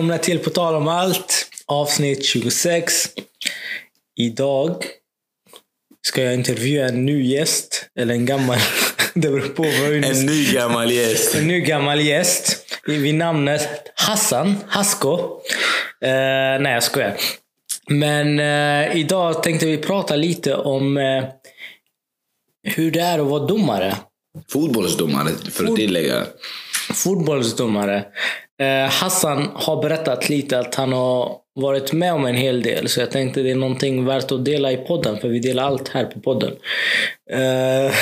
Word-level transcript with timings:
välkomna 0.00 0.18
till 0.18 0.38
På 0.38 0.50
tal 0.50 0.74
om 0.74 0.88
allt, 0.88 1.46
avsnitt 1.66 2.24
26. 2.24 3.08
Idag 4.16 4.84
ska 6.06 6.22
jag 6.22 6.34
intervjua 6.34 6.88
en 6.88 7.06
ny 7.06 7.22
gäst, 7.22 7.90
eller 7.98 8.14
en 8.14 8.26
gammal. 8.26 8.58
Det 9.14 9.28
beror 9.28 9.48
på 9.48 9.62
vad 9.62 10.04
En 10.04 10.26
ny 10.26 10.52
gammal 10.52 10.90
gäst. 10.90 11.34
En 11.34 11.48
ny 11.48 11.60
gammal 11.60 12.00
gäst. 12.00 12.66
Vid 12.86 13.14
namnet 13.14 13.92
Hassan 13.94 14.56
Hasko. 14.68 15.40
Eh, 16.04 16.60
nej, 16.60 16.72
jag 16.72 16.82
skojar. 16.82 17.16
Men 17.88 18.40
eh, 18.40 18.96
idag 18.96 19.42
tänkte 19.42 19.66
vi 19.66 19.78
prata 19.78 20.16
lite 20.16 20.54
om 20.54 20.96
eh, 20.96 21.24
hur 22.62 22.90
det 22.90 23.00
är 23.00 23.18
att 23.18 23.26
vara 23.26 23.46
domare. 23.46 23.96
Fotbollsdomare, 24.48 25.30
för 25.50 25.64
att 25.64 25.76
tillägga. 25.76 26.26
Fotbollsdomare. 26.94 28.04
Eh, 28.60 28.90
Hassan 28.90 29.48
har 29.54 29.82
berättat 29.82 30.28
lite 30.28 30.58
att 30.58 30.74
han 30.74 30.92
har 30.92 31.36
varit 31.54 31.92
med 31.92 32.12
om 32.12 32.26
en 32.26 32.34
hel 32.34 32.62
del. 32.62 32.88
Så 32.88 33.00
jag 33.00 33.10
tänkte 33.10 33.42
det 33.42 33.50
är 33.50 33.54
någonting 33.54 34.04
värt 34.04 34.32
att 34.32 34.44
dela 34.44 34.72
i 34.72 34.76
podden. 34.76 35.18
För 35.18 35.28
vi 35.28 35.38
delar 35.38 35.62
allt 35.64 35.88
här 35.88 36.04
på 36.04 36.20
podden. 36.20 36.52
Eh, 37.30 37.86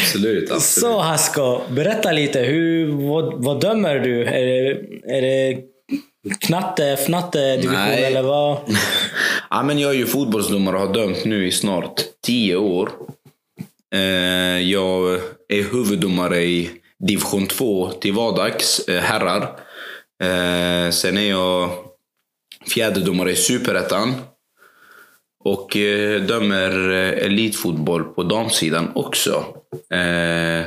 Absolut, 0.00 0.50
absolut. 0.50 0.62
så 0.62 0.98
Hasko, 0.98 1.60
berätta 1.68 2.12
lite. 2.12 2.40
Hur, 2.40 2.86
vad, 3.08 3.44
vad 3.44 3.60
dömer 3.60 3.98
du? 3.98 4.24
Är 4.24 4.46
det, 4.46 4.70
är 5.16 5.22
det 5.22 5.58
knatte, 6.40 6.96
fnatte 6.96 7.56
division 7.56 7.74
Nej. 7.74 8.04
eller 8.04 8.22
vad? 8.22 8.58
Ja, 9.50 9.62
men 9.62 9.78
jag 9.78 9.90
är 9.90 9.94
ju 9.94 10.06
fotbollsdomare 10.06 10.76
och 10.76 10.86
har 10.86 10.94
dömt 10.94 11.24
nu 11.24 11.46
i 11.46 11.52
snart 11.52 12.00
tio 12.26 12.56
år. 12.56 12.90
Eh, 13.94 14.00
jag 14.70 15.20
är 15.48 15.72
huvuddomare 15.72 16.42
i 16.42 16.70
division 17.08 17.46
2 17.46 17.90
till 17.90 18.12
vardags, 18.12 18.88
herrar. 18.88 19.65
Eh, 20.22 20.90
sen 20.90 21.18
är 21.18 21.30
jag 21.30 21.70
fjärdedomare 22.74 23.32
i 23.32 23.36
superettan. 23.36 24.14
Och 25.44 25.76
eh, 25.76 26.22
dömer 26.22 26.90
eh, 26.90 27.26
elitfotboll 27.26 28.04
på 28.04 28.22
damsidan 28.22 28.92
också. 28.94 29.44
Eh, 29.94 30.66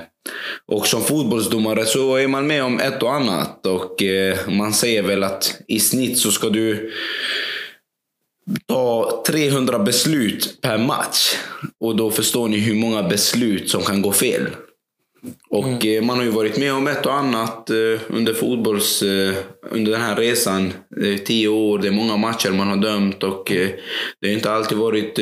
och 0.66 0.88
som 0.88 1.02
fotbollsdomare 1.02 1.86
så 1.86 2.16
är 2.16 2.28
man 2.28 2.48
med 2.48 2.64
om 2.64 2.80
ett 2.80 3.04
och 3.04 3.14
annat. 3.14 3.66
Och 3.66 4.04
eh, 4.04 4.50
man 4.50 4.74
säger 4.74 5.04
väl 5.04 5.24
att 5.24 5.62
i 5.68 5.80
snitt 5.80 6.18
så 6.18 6.32
ska 6.32 6.50
du 6.50 6.94
ta 8.66 9.24
300 9.28 9.80
beslut 9.80 10.62
per 10.62 10.78
match. 10.78 11.36
Och 11.80 11.96
då 11.96 12.12
förstår 12.12 12.48
ni 12.48 12.58
hur 12.58 12.76
många 12.76 13.04
beslut 13.04 13.70
som 13.70 13.82
kan 13.82 14.02
gå 14.02 14.12
fel. 14.12 14.50
Och 15.50 15.86
eh, 15.86 16.02
man 16.04 16.18
har 16.18 16.24
ju 16.24 16.30
varit 16.32 16.58
med 16.58 16.74
om 16.74 16.88
ett 16.88 17.06
och 17.06 17.14
annat 17.14 17.70
eh, 17.70 17.76
under 18.10 18.34
fotbolls... 18.34 19.02
Eh, 19.02 19.34
under 19.72 19.92
den 19.92 20.02
här 20.02 20.16
resan. 20.16 20.74
Eh, 21.04 21.18
tio 21.26 21.48
år, 21.48 21.80
det 21.80 21.88
är 21.88 21.92
många 21.92 22.18
matcher 22.18 22.50
man 22.50 22.68
har 22.68 22.76
dömt 22.78 23.24
och 23.24 23.52
det 24.22 24.28
har 24.28 24.34
inte 24.34 24.52
alltid 24.52 24.78
varit 24.78 25.20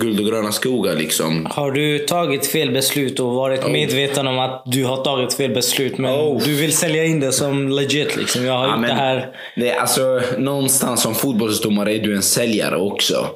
guld 0.00 0.20
och 0.20 0.26
gröna 0.26 0.52
skogar 0.52 0.96
liksom. 0.96 1.46
Har 1.50 1.70
du 1.70 1.98
tagit 1.98 2.46
fel 2.46 2.70
beslut 2.70 3.20
och 3.20 3.32
varit 3.32 3.70
medveten 3.70 4.26
om 4.26 4.38
att 4.38 4.62
du 4.66 4.84
har 4.84 5.04
tagit 5.04 5.34
fel 5.34 5.50
beslut 5.54 5.98
men 5.98 6.14
Oh. 6.14 6.42
du 6.44 6.54
vill 6.54 6.72
sälja 6.76 7.04
in 7.04 7.20
det 7.20 7.32
som 7.32 7.68
legit? 7.68 8.16
Liksom. 8.16 8.44
Jag 8.44 8.52
har 8.52 8.64
Ja, 8.64 8.70
gjort 8.70 8.80
men 8.80 8.90
det 8.90 8.96
här. 8.96 9.28
Det 9.56 9.70
är 9.70 9.80
alltså, 9.80 10.20
någonstans 10.38 11.02
som 11.02 11.14
fotbollsdomare 11.14 11.94
är 11.94 11.98
du 11.98 12.16
en 12.16 12.22
säljare 12.22 12.76
också. 12.76 13.26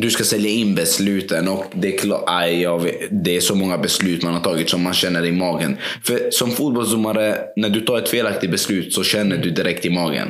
Du 0.00 0.10
ska 0.10 0.24
sälja 0.24 0.50
in 0.50 0.74
besluten 0.74 1.48
och 1.48 1.64
det 1.74 1.94
är, 1.94 1.98
klart, 1.98 2.24
aj, 2.26 2.62
jag 2.62 2.90
det 3.10 3.36
är 3.36 3.40
så 3.40 3.54
många 3.54 3.78
beslut 3.78 4.22
man 4.22 4.34
har 4.34 4.40
tagit 4.40 4.70
som 4.70 4.82
man 4.82 4.94
känner 4.94 5.26
i 5.26 5.32
magen. 5.32 5.76
För 6.04 6.30
som 6.30 6.50
fotbollsdomare, 6.50 7.38
när 7.56 7.68
du 7.68 7.80
tar 7.80 7.98
ett 7.98 8.08
felaktigt 8.08 8.50
beslut 8.50 8.92
så 8.92 9.04
känner 9.04 9.36
du 9.36 9.50
direkt 9.50 9.86
i 9.86 9.90
magen. 9.90 10.28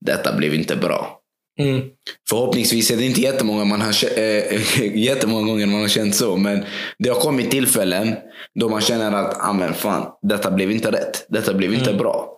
Detta 0.00 0.36
blev 0.36 0.54
inte 0.54 0.76
bra. 0.76 1.20
Mm. 1.58 1.82
Förhoppningsvis 2.28 2.90
är 2.90 2.96
det 2.96 3.04
inte 3.04 3.20
jättemånga, 3.20 3.64
man 3.64 3.80
har, 3.80 4.18
äh, 4.18 4.96
jättemånga 4.96 5.46
gånger 5.46 5.66
man 5.66 5.80
har 5.80 5.88
känt 5.88 6.14
så. 6.14 6.36
Men 6.36 6.64
det 6.98 7.08
har 7.08 7.20
kommit 7.20 7.50
tillfällen 7.50 8.14
då 8.54 8.68
man 8.68 8.80
känner 8.80 9.12
att 9.12 9.36
ah, 9.40 9.52
men 9.52 9.74
fan, 9.74 10.06
detta 10.22 10.50
blev 10.50 10.70
inte 10.70 10.90
rätt. 10.90 11.26
Detta 11.28 11.54
blev 11.54 11.74
inte 11.74 11.92
bra. 11.92 12.30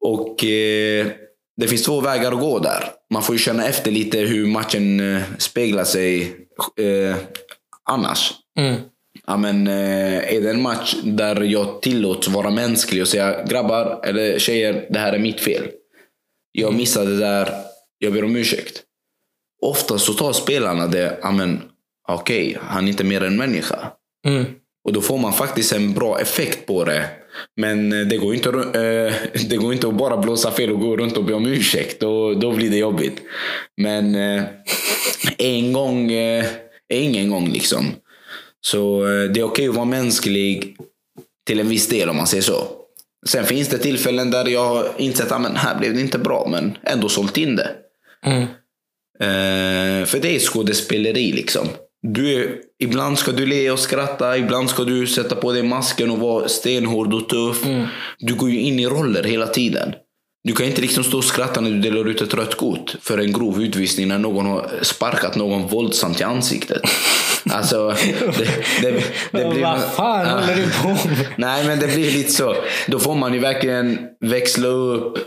Och 0.00 0.44
eh, 0.44 1.06
det 1.56 1.68
finns 1.68 1.82
två 1.82 2.00
vägar 2.00 2.32
att 2.32 2.40
gå 2.40 2.58
där. 2.58 2.84
Man 3.12 3.22
får 3.22 3.34
ju 3.34 3.38
känna 3.38 3.66
efter 3.66 3.90
lite 3.90 4.18
hur 4.18 4.46
matchen 4.46 5.14
eh, 5.14 5.22
speglar 5.38 5.84
sig 5.84 6.36
eh, 6.76 7.16
annars. 7.90 8.32
Mm. 8.58 8.80
Ja, 9.26 9.36
men, 9.36 9.66
eh, 9.66 10.34
är 10.34 10.40
det 10.40 10.50
en 10.50 10.62
match 10.62 10.96
där 11.04 11.40
jag 11.40 11.82
tillåts 11.82 12.28
vara 12.28 12.50
mänsklig 12.50 13.02
och 13.02 13.08
säga 13.08 13.44
grabbar 13.44 14.00
eller 14.04 14.38
tjejer, 14.38 14.86
det 14.90 14.98
här 14.98 15.12
är 15.12 15.18
mitt 15.18 15.40
fel. 15.40 15.70
Jag 16.52 16.74
missade 16.74 17.10
det 17.10 17.18
där, 17.18 17.52
jag 17.98 18.12
ber 18.12 18.24
om 18.24 18.36
ursäkt. 18.36 18.82
Ofta 19.62 19.98
så 19.98 20.14
tar 20.14 20.32
spelarna 20.32 20.86
det, 20.86 21.18
okej, 22.08 22.58
han 22.60 22.84
är 22.84 22.88
inte 22.88 23.04
mer 23.04 23.24
än 23.24 23.36
människa. 23.36 23.92
Mm. 24.26 24.44
Och 24.84 24.92
då 24.92 25.00
får 25.00 25.18
man 25.18 25.32
faktiskt 25.32 25.72
en 25.72 25.92
bra 25.94 26.20
effekt 26.20 26.66
på 26.66 26.84
det. 26.84 27.10
Men 27.56 27.92
eh, 27.92 28.06
det 28.06 28.16
går 28.16 28.34
inte, 28.34 28.48
eh, 28.48 29.42
det 29.48 29.56
går 29.56 29.72
inte 29.72 29.88
att 29.88 29.94
bara 29.94 30.16
blåsa 30.16 30.50
fel 30.50 30.70
och 30.70 30.80
gå 30.80 30.96
runt 30.96 31.16
och 31.16 31.24
be 31.24 31.34
om 31.34 31.46
ursäkt. 31.46 32.00
Då, 32.00 32.34
då 32.34 32.52
blir 32.52 32.70
det 32.70 32.76
jobbigt. 32.76 33.22
Men 33.76 34.14
eh, 34.14 34.42
en 35.38 35.72
gång 35.72 36.12
är 36.12 36.46
ingen 36.88 37.30
gång 37.30 37.48
liksom. 37.48 37.86
Så 38.60 39.04
det 39.04 39.40
är 39.40 39.44
okej 39.44 39.68
att 39.68 39.74
vara 39.74 39.84
mänsklig 39.84 40.76
till 41.46 41.60
en 41.60 41.68
viss 41.68 41.88
del 41.88 42.08
om 42.08 42.16
man 42.16 42.26
säger 42.26 42.42
så. 42.42 42.68
Sen 43.26 43.44
finns 43.44 43.68
det 43.68 43.78
tillfällen 43.78 44.30
där 44.30 44.48
jag 44.48 44.64
har 44.64 44.88
insett 44.98 45.32
att 45.32 45.56
här 45.56 45.78
blev 45.78 45.94
det 45.94 46.00
inte 46.00 46.18
bra, 46.18 46.48
men 46.50 46.76
ändå 46.82 47.08
sålt 47.08 47.36
in 47.36 47.56
det. 47.56 47.70
Mm. 48.26 48.46
För 50.06 50.20
det 50.20 50.34
är 50.34 50.38
skådespeleri 50.38 51.32
liksom. 51.32 51.68
Du 52.02 52.34
är, 52.34 52.56
ibland 52.82 53.18
ska 53.18 53.32
du 53.32 53.46
le 53.46 53.70
och 53.70 53.78
skratta, 53.78 54.38
ibland 54.38 54.70
ska 54.70 54.84
du 54.84 55.06
sätta 55.06 55.34
på 55.36 55.52
dig 55.52 55.62
masken 55.62 56.10
och 56.10 56.18
vara 56.18 56.48
stenhård 56.48 57.14
och 57.14 57.28
tuff. 57.28 57.62
Du 58.18 58.34
går 58.34 58.50
ju 58.50 58.60
in 58.60 58.78
i 58.78 58.86
roller 58.86 59.22
hela 59.22 59.46
tiden. 59.46 59.92
Du 60.44 60.52
kan 60.52 60.66
inte 60.66 60.80
liksom 60.80 61.04
stå 61.04 61.16
och 61.18 61.24
skratta 61.24 61.60
när 61.60 61.70
du 61.70 61.78
delar 61.78 62.08
ut 62.08 62.20
ett 62.22 62.34
rött 62.34 62.54
kort 62.54 62.94
för 63.02 63.18
en 63.18 63.32
grov 63.32 63.62
utvisning 63.62 64.08
när 64.08 64.18
någon 64.18 64.46
har 64.46 64.70
sparkat 64.82 65.36
någon 65.36 65.66
våldsamt 65.68 66.20
i 66.20 66.24
ansiktet. 66.24 66.82
Alltså, 67.50 67.94
det, 68.38 68.48
det, 68.82 68.90
det 69.32 69.50
blir... 69.50 69.62
Vad 69.62 69.80
fan 69.82 70.26
Ja. 70.26 70.32
håller 70.40 70.56
du 70.56 70.70
på 70.82 70.88
med? 71.08 71.26
Nej, 71.36 71.66
men 71.66 71.78
det 71.80 71.86
blir 71.86 72.10
lite 72.10 72.32
så. 72.32 72.56
Då 72.86 72.98
får 72.98 73.14
man 73.14 73.34
ju 73.34 73.38
verkligen 73.40 73.98
växla 74.20 74.68
upp 74.68 75.18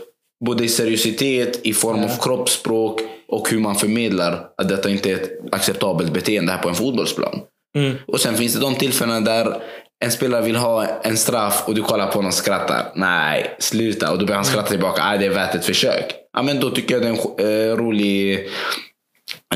både 0.46 0.64
i 0.64 0.68
seriositet, 0.68 1.60
i 1.66 1.72
form 1.72 2.04
av 2.04 2.10
kroppsspråk 2.22 3.00
och 3.28 3.50
hur 3.50 3.58
man 3.58 3.74
förmedlar 3.74 4.46
att 4.58 4.68
detta 4.68 4.90
inte 4.90 5.10
är 5.10 5.14
ett 5.14 5.30
acceptabelt 5.52 6.12
beteende 6.12 6.52
här 6.52 6.58
på 6.58 6.68
en 6.68 6.74
fotbollsplan. 6.74 7.40
Mm. 7.76 7.96
Och 8.06 8.20
sen 8.20 8.34
finns 8.34 8.54
det 8.54 8.60
de 8.60 8.74
tillfällen 8.74 9.24
där 9.24 9.62
en 10.04 10.10
spelare 10.10 10.42
vill 10.42 10.56
ha 10.56 10.86
en 10.86 11.16
straff 11.16 11.64
och 11.66 11.74
du 11.74 11.82
kollar 11.82 12.06
på 12.06 12.12
honom 12.12 12.28
och 12.28 12.34
skrattar. 12.34 12.92
Nej, 12.94 13.56
sluta. 13.58 14.12
Och 14.12 14.18
då 14.18 14.26
börjar 14.26 14.36
han 14.36 14.44
skratta 14.44 14.68
tillbaka. 14.68 15.04
Nej, 15.04 15.18
det 15.18 15.26
är 15.26 15.30
värt 15.30 15.54
ett 15.54 15.64
försök. 15.64 16.14
Ja, 16.32 16.42
men 16.42 16.60
då 16.60 16.70
tycker 16.70 16.94
jag 16.94 17.02
det 17.02 17.08
är 17.08 17.40
en 17.40 17.70
eh, 17.70 17.76
rolig 17.76 18.48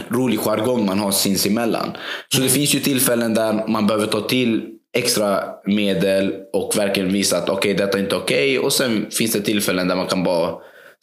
rolig 0.09 0.41
jargong 0.41 0.87
man 0.87 0.99
har 0.99 1.11
sinsemellan. 1.11 1.97
Så 2.35 2.41
det 2.41 2.49
finns 2.49 2.75
ju 2.75 2.81
tillfällen 2.81 3.35
där 3.35 3.69
man 3.69 3.87
behöver 3.87 4.07
ta 4.07 4.21
till 4.21 4.65
extra 4.97 5.45
medel 5.65 6.35
och 6.53 6.73
verkligen 6.77 7.13
visa 7.13 7.39
att 7.39 7.49
okej, 7.49 7.75
detta 7.75 7.99
är 7.99 8.03
inte 8.03 8.17
okej. 8.17 8.59
Och 8.59 8.73
sen 8.73 9.07
finns 9.11 9.33
det 9.33 9.41
tillfällen 9.41 9.89
där 9.89 9.97
man 9.97 10.07
kan 10.07 10.25
bara 10.25 10.55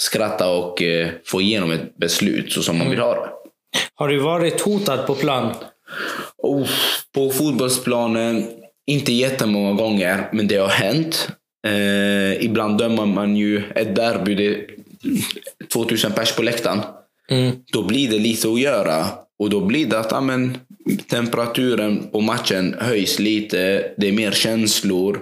skratta 0.02 0.50
och 0.50 0.82
eh, 0.82 1.10
få 1.26 1.42
igenom 1.42 1.72
ett 1.72 1.98
beslut 1.98 2.52
så 2.52 2.62
som 2.62 2.78
man 2.78 2.90
vill 2.90 3.00
ha 3.00 3.14
det. 3.14 3.30
Har 3.96 4.08
du 4.08 4.20
varit 4.20 4.62
hotad 4.62 5.08
på 5.08 5.16
plan? 5.16 5.56
Oh, 6.38 6.70
på 7.16 7.30
fotbollsplanen, 7.30 8.48
inte 8.88 9.14
jättemånga 9.14 9.74
gånger, 9.74 10.30
men 10.34 10.48
det 10.48 10.56
har 10.56 10.68
hänt. 10.68 11.30
Eh, 11.68 12.46
ibland 12.46 12.78
dömer 12.78 13.06
man 13.06 13.36
ju 13.36 13.64
ett 13.76 13.96
derby, 13.96 14.36
det 14.36 14.48
är 14.48 14.66
2000 15.74 16.12
pers 16.12 16.36
på 16.36 16.44
läktaren. 16.44 16.82
Mm. 17.30 17.52
Då 17.72 17.84
blir 17.84 18.10
det 18.10 18.20
lite 18.20 18.48
att 18.48 18.60
göra. 18.60 19.06
Och 19.40 19.50
då 19.50 19.62
blir 19.62 19.86
det 19.86 20.00
att 20.00 20.12
ja, 20.12 20.22
men, 20.22 20.58
temperaturen 21.10 22.08
på 22.12 22.22
matchen 22.22 22.76
höjs 22.80 23.20
lite. 23.20 23.58
Det 23.98 24.08
är 24.08 24.12
mer 24.12 24.32
känslor. 24.32 25.22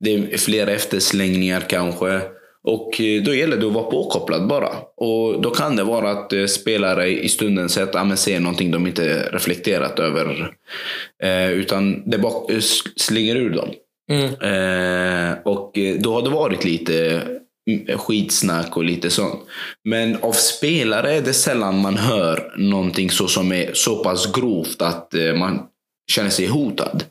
Det 0.00 0.14
är 0.14 0.38
fler 0.38 0.66
efterslängningar 0.66 1.60
kanske. 1.60 2.20
Och 2.68 3.00
eh, 3.00 3.22
då 3.22 3.34
gäller 3.34 3.56
det 3.56 3.66
att 3.66 3.72
vara 3.72 3.90
påkopplad 3.90 4.46
bara. 4.46 4.68
Och 4.96 5.42
då 5.42 5.50
kan 5.50 5.76
det 5.76 5.84
vara 5.84 6.10
att 6.10 6.32
eh, 6.32 6.46
spelare 6.46 7.08
i 7.08 7.28
stunden 7.28 7.68
sett, 7.68 7.90
ja, 7.92 8.04
men 8.04 8.16
ser 8.16 8.40
någonting 8.40 8.70
de 8.70 8.86
inte 8.86 9.28
reflekterat 9.32 9.98
över. 9.98 10.52
Eh, 11.22 11.50
utan 11.50 12.10
det 12.10 12.18
bara 12.18 12.60
slänger 12.96 13.36
ur 13.36 13.50
dem. 13.50 13.68
Mm. 14.10 14.24
Eh, 14.24 15.38
och 15.44 15.78
eh, 15.78 15.96
då 16.00 16.14
har 16.14 16.22
det 16.22 16.30
varit 16.30 16.64
lite 16.64 17.22
mm, 17.70 17.98
skitsnack 17.98 18.76
och 18.76 18.84
lite 18.84 19.10
sånt. 19.10 19.40
Men 19.84 20.16
av 20.16 20.32
spelare 20.32 21.14
är 21.14 21.20
det 21.20 21.34
sällan 21.34 21.80
man 21.80 21.96
hör 21.96 22.54
någonting 22.56 23.10
så 23.10 23.28
som 23.28 23.52
är 23.52 23.70
så 23.74 24.04
pass 24.04 24.32
grovt 24.32 24.82
att 24.82 25.14
man 25.36 25.62
känner 26.10 26.30
sig 26.30 26.46
hotad. 26.46 27.04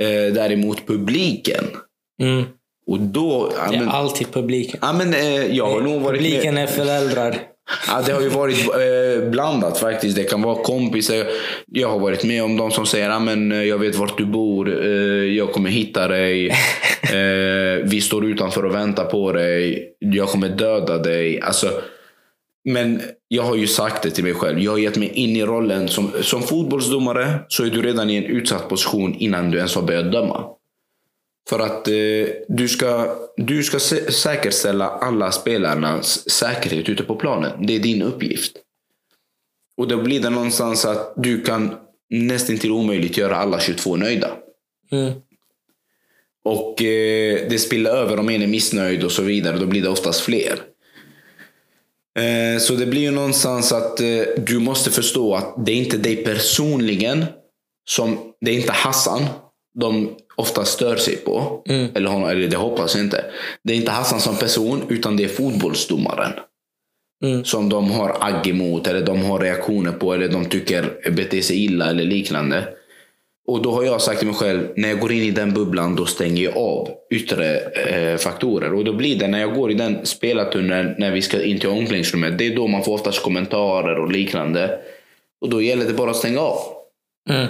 Eh, 0.00 0.34
däremot 0.34 0.86
publiken. 0.86 1.64
Mm. 2.22 2.44
Och 2.86 3.00
då... 3.00 3.52
Det 3.70 3.76
är 3.76 3.80
men, 3.80 3.88
alltid 3.88 4.32
publiken. 4.32 4.78
ja, 4.82 4.92
men, 4.92 5.14
eh, 5.14 5.56
jag 5.56 5.66
har 5.66 5.80
nog 5.80 6.02
varit 6.02 6.20
Publiken 6.20 6.54
med. 6.54 6.62
är 6.62 6.66
föräldrar. 6.66 7.38
Ja, 7.88 8.02
det 8.06 8.12
har 8.12 8.20
ju 8.20 8.28
varit 8.28 8.68
eh, 8.68 9.30
blandat 9.30 9.78
faktiskt. 9.78 10.16
Det 10.16 10.24
kan 10.24 10.42
vara 10.42 10.62
kompisar. 10.62 11.26
Jag 11.66 11.88
har 11.88 11.98
varit 11.98 12.24
med 12.24 12.44
om 12.44 12.56
de 12.56 12.70
som 12.70 12.86
säger 12.86 13.10
att 13.10 13.66
jag 13.68 13.78
vet 13.78 13.96
vart 13.96 14.18
du 14.18 14.24
bor, 14.24 14.84
eh, 14.84 15.36
jag 15.36 15.52
kommer 15.52 15.70
hitta 15.70 16.08
dig. 16.08 16.54
Eh, 17.02 17.84
vi 17.84 18.00
står 18.00 18.24
utanför 18.24 18.64
och 18.64 18.74
väntar 18.74 19.04
på 19.04 19.32
dig. 19.32 19.88
Jag 19.98 20.28
kommer 20.28 20.48
döda 20.48 20.98
dig. 20.98 21.40
Alltså, 21.40 21.70
men 22.64 23.00
jag 23.28 23.42
har 23.42 23.56
ju 23.56 23.66
sagt 23.66 24.02
det 24.02 24.10
till 24.10 24.24
mig 24.24 24.34
själv. 24.34 24.60
Jag 24.60 24.70
har 24.70 24.78
gett 24.78 24.96
mig 24.96 25.08
in 25.14 25.36
i 25.36 25.44
rollen. 25.44 25.88
Som, 25.88 26.10
som 26.20 26.42
fotbollsdomare 26.42 27.38
så 27.48 27.64
är 27.64 27.70
du 27.70 27.82
redan 27.82 28.10
i 28.10 28.16
en 28.16 28.24
utsatt 28.24 28.68
position 28.68 29.14
innan 29.14 29.50
du 29.50 29.58
ens 29.58 29.74
har 29.74 29.82
börjat 29.82 30.12
döma. 30.12 30.44
För 31.48 31.58
att 31.58 31.88
eh, 31.88 31.94
du 32.48 32.68
ska, 32.68 33.16
du 33.36 33.62
ska 33.62 33.78
sä- 33.78 34.10
säkerställa 34.10 34.88
alla 34.88 35.32
spelarnas 35.32 36.30
säkerhet 36.30 36.88
ute 36.88 37.02
på 37.02 37.16
planen. 37.16 37.66
Det 37.66 37.74
är 37.74 37.78
din 37.78 38.02
uppgift. 38.02 38.56
Och 39.76 39.88
då 39.88 40.02
blir 40.02 40.20
det 40.20 40.30
någonstans 40.30 40.84
att 40.84 41.14
du 41.16 41.40
kan 41.40 41.74
nästan 42.10 42.58
till 42.58 42.72
omöjligt 42.72 43.16
göra 43.16 43.36
alla 43.36 43.60
22 43.60 43.96
nöjda. 43.96 44.30
Mm. 44.90 45.12
Och 46.44 46.82
eh, 46.82 47.48
det 47.50 47.58
spiller 47.58 47.90
över 47.90 48.18
om 48.18 48.28
en 48.28 48.42
är 48.42 48.46
missnöjd 48.46 49.04
och 49.04 49.12
så 49.12 49.22
vidare. 49.22 49.56
Då 49.58 49.66
blir 49.66 49.82
det 49.82 49.88
oftast 49.88 50.20
fler. 50.20 50.62
Eh, 52.18 52.60
så 52.60 52.74
det 52.74 52.86
blir 52.86 53.00
ju 53.00 53.10
någonstans 53.10 53.72
att 53.72 54.00
eh, 54.00 54.22
du 54.36 54.58
måste 54.58 54.90
förstå 54.90 55.34
att 55.34 55.66
det 55.66 55.72
är 55.72 55.76
inte 55.76 55.96
dig 55.96 56.16
personligen 56.16 57.24
som, 57.88 58.18
det 58.40 58.50
är 58.50 58.54
inte 58.54 58.72
Hassan 58.72 59.22
de 59.74 60.16
ofta 60.36 60.64
stör 60.64 60.96
sig 60.96 61.16
på. 61.16 61.62
Eller, 61.94 62.10
honom, 62.10 62.28
eller 62.28 62.48
det 62.48 62.56
hoppas 62.56 62.94
jag 62.94 63.04
inte. 63.04 63.24
Det 63.64 63.72
är 63.72 63.76
inte 63.76 63.90
Hassan 63.90 64.20
som 64.20 64.36
person, 64.36 64.82
utan 64.88 65.16
det 65.16 65.24
är 65.24 65.28
fotbollsdomaren. 65.28 66.32
Mm. 67.24 67.44
Som 67.44 67.68
de 67.68 67.90
har 67.90 68.16
agg 68.20 68.48
emot, 68.48 68.86
eller 68.86 69.06
de 69.06 69.24
har 69.24 69.38
reaktioner 69.38 69.92
på, 69.92 70.14
eller 70.14 70.28
de 70.28 70.44
tycker 70.44 71.10
beter 71.10 71.40
sig 71.40 71.64
illa 71.64 71.90
eller 71.90 72.04
liknande. 72.04 72.68
Och 73.46 73.62
då 73.62 73.72
har 73.72 73.84
jag 73.84 74.02
sagt 74.02 74.18
till 74.18 74.28
mig 74.28 74.36
själv, 74.36 74.68
när 74.76 74.88
jag 74.88 75.00
går 75.00 75.12
in 75.12 75.22
i 75.22 75.30
den 75.30 75.54
bubblan, 75.54 75.96
då 75.96 76.06
stänger 76.06 76.42
jag 76.42 76.56
av 76.56 76.88
yttre 77.10 77.58
eh, 77.58 78.16
faktorer. 78.16 78.74
Och 78.74 78.84
då 78.84 78.92
blir 78.92 79.18
det, 79.18 79.28
när 79.28 79.40
jag 79.40 79.54
går 79.54 79.70
i 79.70 79.74
den 79.74 80.06
spelartunneln, 80.06 80.94
när 80.98 81.10
vi 81.10 81.22
ska 81.22 81.42
in 81.42 81.58
till 81.58 81.68
omklädningsrummet, 81.68 82.38
det 82.38 82.46
är 82.46 82.56
då 82.56 82.66
man 82.66 82.84
får 82.84 82.94
oftast 82.94 83.22
kommentarer 83.22 83.98
och 83.98 84.12
liknande. 84.12 84.78
Och 85.40 85.50
då 85.50 85.62
gäller 85.62 85.84
det 85.84 85.92
bara 85.92 86.10
att 86.10 86.16
stänga 86.16 86.40
av. 86.40 86.58
Mm. 87.30 87.46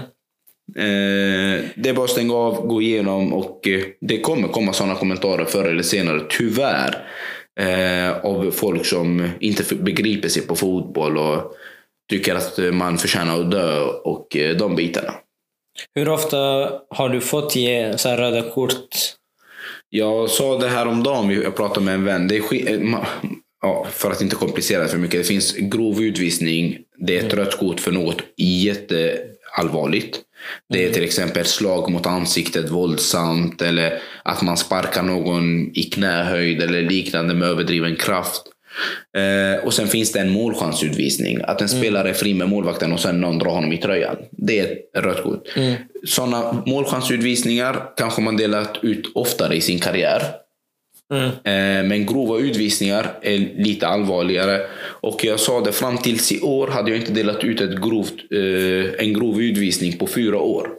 Eh, 0.76 1.64
det 1.74 1.88
är 1.88 1.92
bara 1.92 2.04
att 2.04 2.10
stänga 2.10 2.34
av, 2.34 2.66
gå 2.66 2.82
igenom 2.82 3.32
och 3.32 3.68
eh, 3.68 3.80
det 4.00 4.20
kommer 4.20 4.48
komma 4.48 4.72
sådana 4.72 4.94
kommentarer 4.94 5.44
förr 5.44 5.64
eller 5.64 5.82
senare, 5.82 6.22
tyvärr. 6.30 7.06
Eh, 7.60 8.24
av 8.24 8.50
folk 8.50 8.86
som 8.86 9.30
inte 9.40 9.74
begriper 9.74 10.28
sig 10.28 10.46
på 10.46 10.56
fotboll 10.56 11.18
och 11.18 11.54
tycker 12.10 12.34
att 12.34 12.58
eh, 12.58 12.72
man 12.72 12.98
förtjänar 12.98 13.40
att 13.40 13.50
dö 13.50 13.80
och 13.84 14.36
eh, 14.36 14.56
de 14.56 14.76
bitarna. 14.76 15.14
Hur 15.94 16.08
ofta 16.08 16.36
har 16.90 17.08
du 17.08 17.20
fått 17.20 17.56
ge 17.56 17.98
så 17.98 18.08
här 18.08 18.16
röda 18.16 18.50
kort? 18.50 18.88
Jag 19.88 20.30
sa 20.30 20.58
det 20.58 20.68
här 20.68 20.86
om 20.86 21.02
dagen, 21.02 21.30
jag 21.30 21.56
pratade 21.56 21.86
med 21.86 21.94
en 21.94 22.04
vän. 22.04 22.28
Det 22.28 22.36
är 22.36 22.42
ja, 23.62 23.86
för 23.90 24.10
att 24.10 24.22
inte 24.22 24.36
komplicera 24.36 24.82
det 24.82 24.88
för 24.88 24.98
mycket. 24.98 25.20
Det 25.20 25.24
finns 25.24 25.52
grov 25.56 26.02
utvisning. 26.02 26.78
Det 26.98 27.18
är 27.18 27.26
ett 27.26 27.34
rött 27.34 27.58
kort 27.58 27.80
för 27.80 27.92
något 27.92 28.22
jätteallvarligt. 28.36 30.20
Det 30.68 30.84
är 30.84 30.92
till 30.92 31.04
exempel 31.04 31.44
slag 31.44 31.90
mot 31.90 32.06
ansiktet 32.06 32.70
våldsamt 32.70 33.62
eller 33.62 33.98
att 34.22 34.42
man 34.42 34.56
sparkar 34.56 35.02
någon 35.02 35.76
i 35.76 35.82
knähöjd 35.82 36.62
eller 36.62 36.82
liknande 36.82 37.34
med 37.34 37.48
överdriven 37.48 37.96
kraft. 37.96 38.42
Eh, 39.16 39.64
och 39.64 39.74
sen 39.74 39.88
finns 39.88 40.12
det 40.12 40.20
en 40.20 40.32
målchansutvisning. 40.32 41.40
Att 41.44 41.60
en 41.60 41.68
spelare 41.68 42.08
är 42.08 42.14
fri 42.14 42.34
med 42.34 42.48
målvakten 42.48 42.92
och 42.92 43.00
sen 43.00 43.20
någon 43.20 43.38
drar 43.38 43.50
honom 43.50 43.72
i 43.72 43.78
tröjan. 43.78 44.16
Det 44.30 44.58
är 44.58 44.64
ett 44.64 45.04
rött 45.04 45.22
kort. 45.22 45.48
Sådana 46.06 46.62
målchansutvisningar 46.66 47.82
kanske 47.96 48.22
man 48.22 48.36
delat 48.36 48.78
ut 48.82 49.12
oftare 49.14 49.56
i 49.56 49.60
sin 49.60 49.78
karriär. 49.78 50.22
Mm. 51.12 51.88
Men 51.88 52.06
grova 52.06 52.38
utvisningar 52.38 53.18
är 53.22 53.38
lite 53.38 53.86
allvarligare. 53.86 54.60
Och 54.82 55.24
jag 55.24 55.40
sa 55.40 55.60
det, 55.60 55.72
fram 55.72 55.98
tills 55.98 56.32
i 56.32 56.40
år 56.40 56.68
hade 56.68 56.90
jag 56.90 57.00
inte 57.00 57.12
delat 57.12 57.44
ut 57.44 57.60
ett 57.60 57.82
grovt, 57.82 58.14
eh, 58.30 59.04
en 59.06 59.12
grov 59.14 59.40
utvisning 59.42 59.98
på 59.98 60.06
fyra 60.06 60.38
år. 60.38 60.70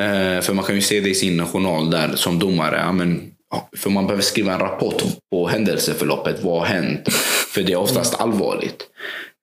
Eh, 0.00 0.40
För 0.40 0.52
man 0.52 0.64
kan 0.64 0.74
ju 0.74 0.80
se 0.80 1.00
det 1.00 1.10
i 1.10 1.14
sin 1.14 1.46
journal 1.46 1.90
där 1.90 2.12
som 2.14 2.38
domare. 2.38 2.92
Men, 2.92 3.32
för 3.76 3.90
man 3.90 4.06
behöver 4.06 4.22
skriva 4.22 4.52
en 4.52 4.58
rapport 4.60 5.02
på 5.30 5.48
händelseförloppet. 5.48 6.42
Vad 6.42 6.58
har 6.58 6.66
hänt? 6.66 7.12
För 7.54 7.62
det 7.62 7.72
är 7.72 7.76
oftast 7.76 8.20
allvarligt. 8.20 8.86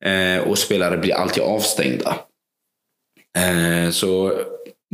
Eh, 0.06 0.48
Och 0.48 0.58
spelare 0.58 0.98
blir 0.98 1.14
alltid 1.14 1.44
avstängda. 1.44 2.16
Så 3.92 4.40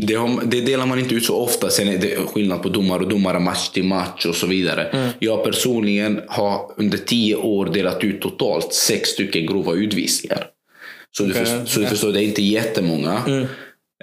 det, 0.08 0.14
har, 0.14 0.42
det 0.46 0.62
delar 0.62 0.86
man 0.86 1.00
inte 1.00 1.16
ut 1.16 1.26
så 1.26 1.36
ofta. 1.36 1.70
Sen 1.70 1.88
är 1.88 1.98
det 1.98 2.16
skillnad 2.16 2.62
på 2.62 2.70
domare 2.70 3.04
och 3.04 3.10
domare, 3.10 3.40
match 3.40 3.70
till 3.70 3.84
match 3.84 4.26
och 4.26 4.36
så 4.36 4.48
vidare. 4.48 5.12
Jag 5.20 5.44
personligen 5.44 6.22
har 6.28 6.72
under 6.78 6.98
tio 6.98 7.36
år 7.36 7.66
delat 7.66 8.04
ut 8.04 8.22
totalt 8.22 8.74
sex 8.74 9.10
stycken 9.10 9.46
grova 9.46 9.74
utvisningar. 9.74 10.46
Så, 11.12 11.24
du, 11.24 11.32
Okej, 11.32 11.46
förstår, 11.46 11.66
så 11.66 11.80
du 11.80 11.86
förstår, 11.86 12.12
det 12.12 12.24
är 12.24 12.24
inte 12.24 12.42
jättemånga. 12.44 13.48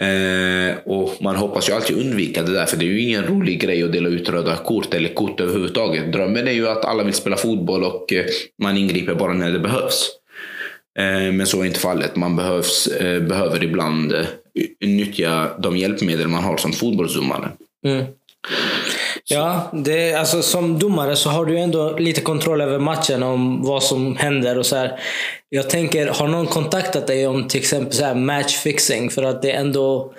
Eh, 0.00 0.76
och 0.84 1.16
Man 1.20 1.36
hoppas 1.36 1.68
ju 1.68 1.72
alltid 1.72 1.96
undvika 1.96 2.42
det 2.42 2.52
där, 2.52 2.66
för 2.66 2.76
det 2.76 2.84
är 2.84 2.88
ju 2.88 3.00
ingen 3.00 3.24
rolig 3.24 3.60
grej 3.60 3.82
att 3.82 3.92
dela 3.92 4.08
ut 4.08 4.28
röda 4.28 4.56
kort 4.56 4.94
eller 4.94 5.14
kort 5.14 5.40
överhuvudtaget. 5.40 6.12
Drömmen 6.12 6.48
är 6.48 6.52
ju 6.52 6.68
att 6.68 6.84
alla 6.84 7.04
vill 7.04 7.14
spela 7.14 7.36
fotboll 7.36 7.84
och 7.84 8.12
eh, 8.12 8.24
man 8.62 8.76
ingriper 8.76 9.14
bara 9.14 9.32
när 9.32 9.52
det 9.52 9.58
behövs. 9.58 10.10
Eh, 10.98 11.32
Men 11.32 11.46
så 11.46 11.60
är 11.60 11.64
inte 11.64 11.80
fallet. 11.80 12.16
Man 12.16 12.36
behövs, 12.36 12.86
eh, 12.86 13.22
behöver 13.22 13.64
ibland 13.64 14.14
nyttja 14.84 15.50
de 15.58 15.76
hjälpmedel 15.76 16.28
man 16.28 16.44
har 16.44 16.56
som 16.56 16.72
fotbollsdomare. 16.72 17.48
Mm. 17.86 18.04
Ja, 19.28 19.70
det, 19.84 20.14
alltså, 20.14 20.42
som 20.42 20.78
domare 20.78 21.16
så 21.16 21.30
har 21.30 21.44
du 21.46 21.58
ändå 21.58 21.98
lite 21.98 22.20
kontroll 22.20 22.60
över 22.60 22.78
matchen 22.78 23.22
om 23.22 23.62
vad 23.62 23.82
som 23.82 24.16
händer. 24.16 24.58
och 24.58 24.66
så 24.66 24.76
här. 24.76 25.00
Jag 25.48 25.70
tänker, 25.70 26.06
har 26.06 26.28
någon 26.28 26.46
kontaktat 26.46 27.06
dig 27.06 27.26
om 27.26 27.48
till 27.48 27.60
exempel 27.60 27.92
så 27.92 28.04
här 28.04 28.14
matchfixing? 28.14 29.10
För 29.10 29.22
att 29.22 29.42
det 29.42 29.50
är 29.52 29.60
ändå... 29.60 30.14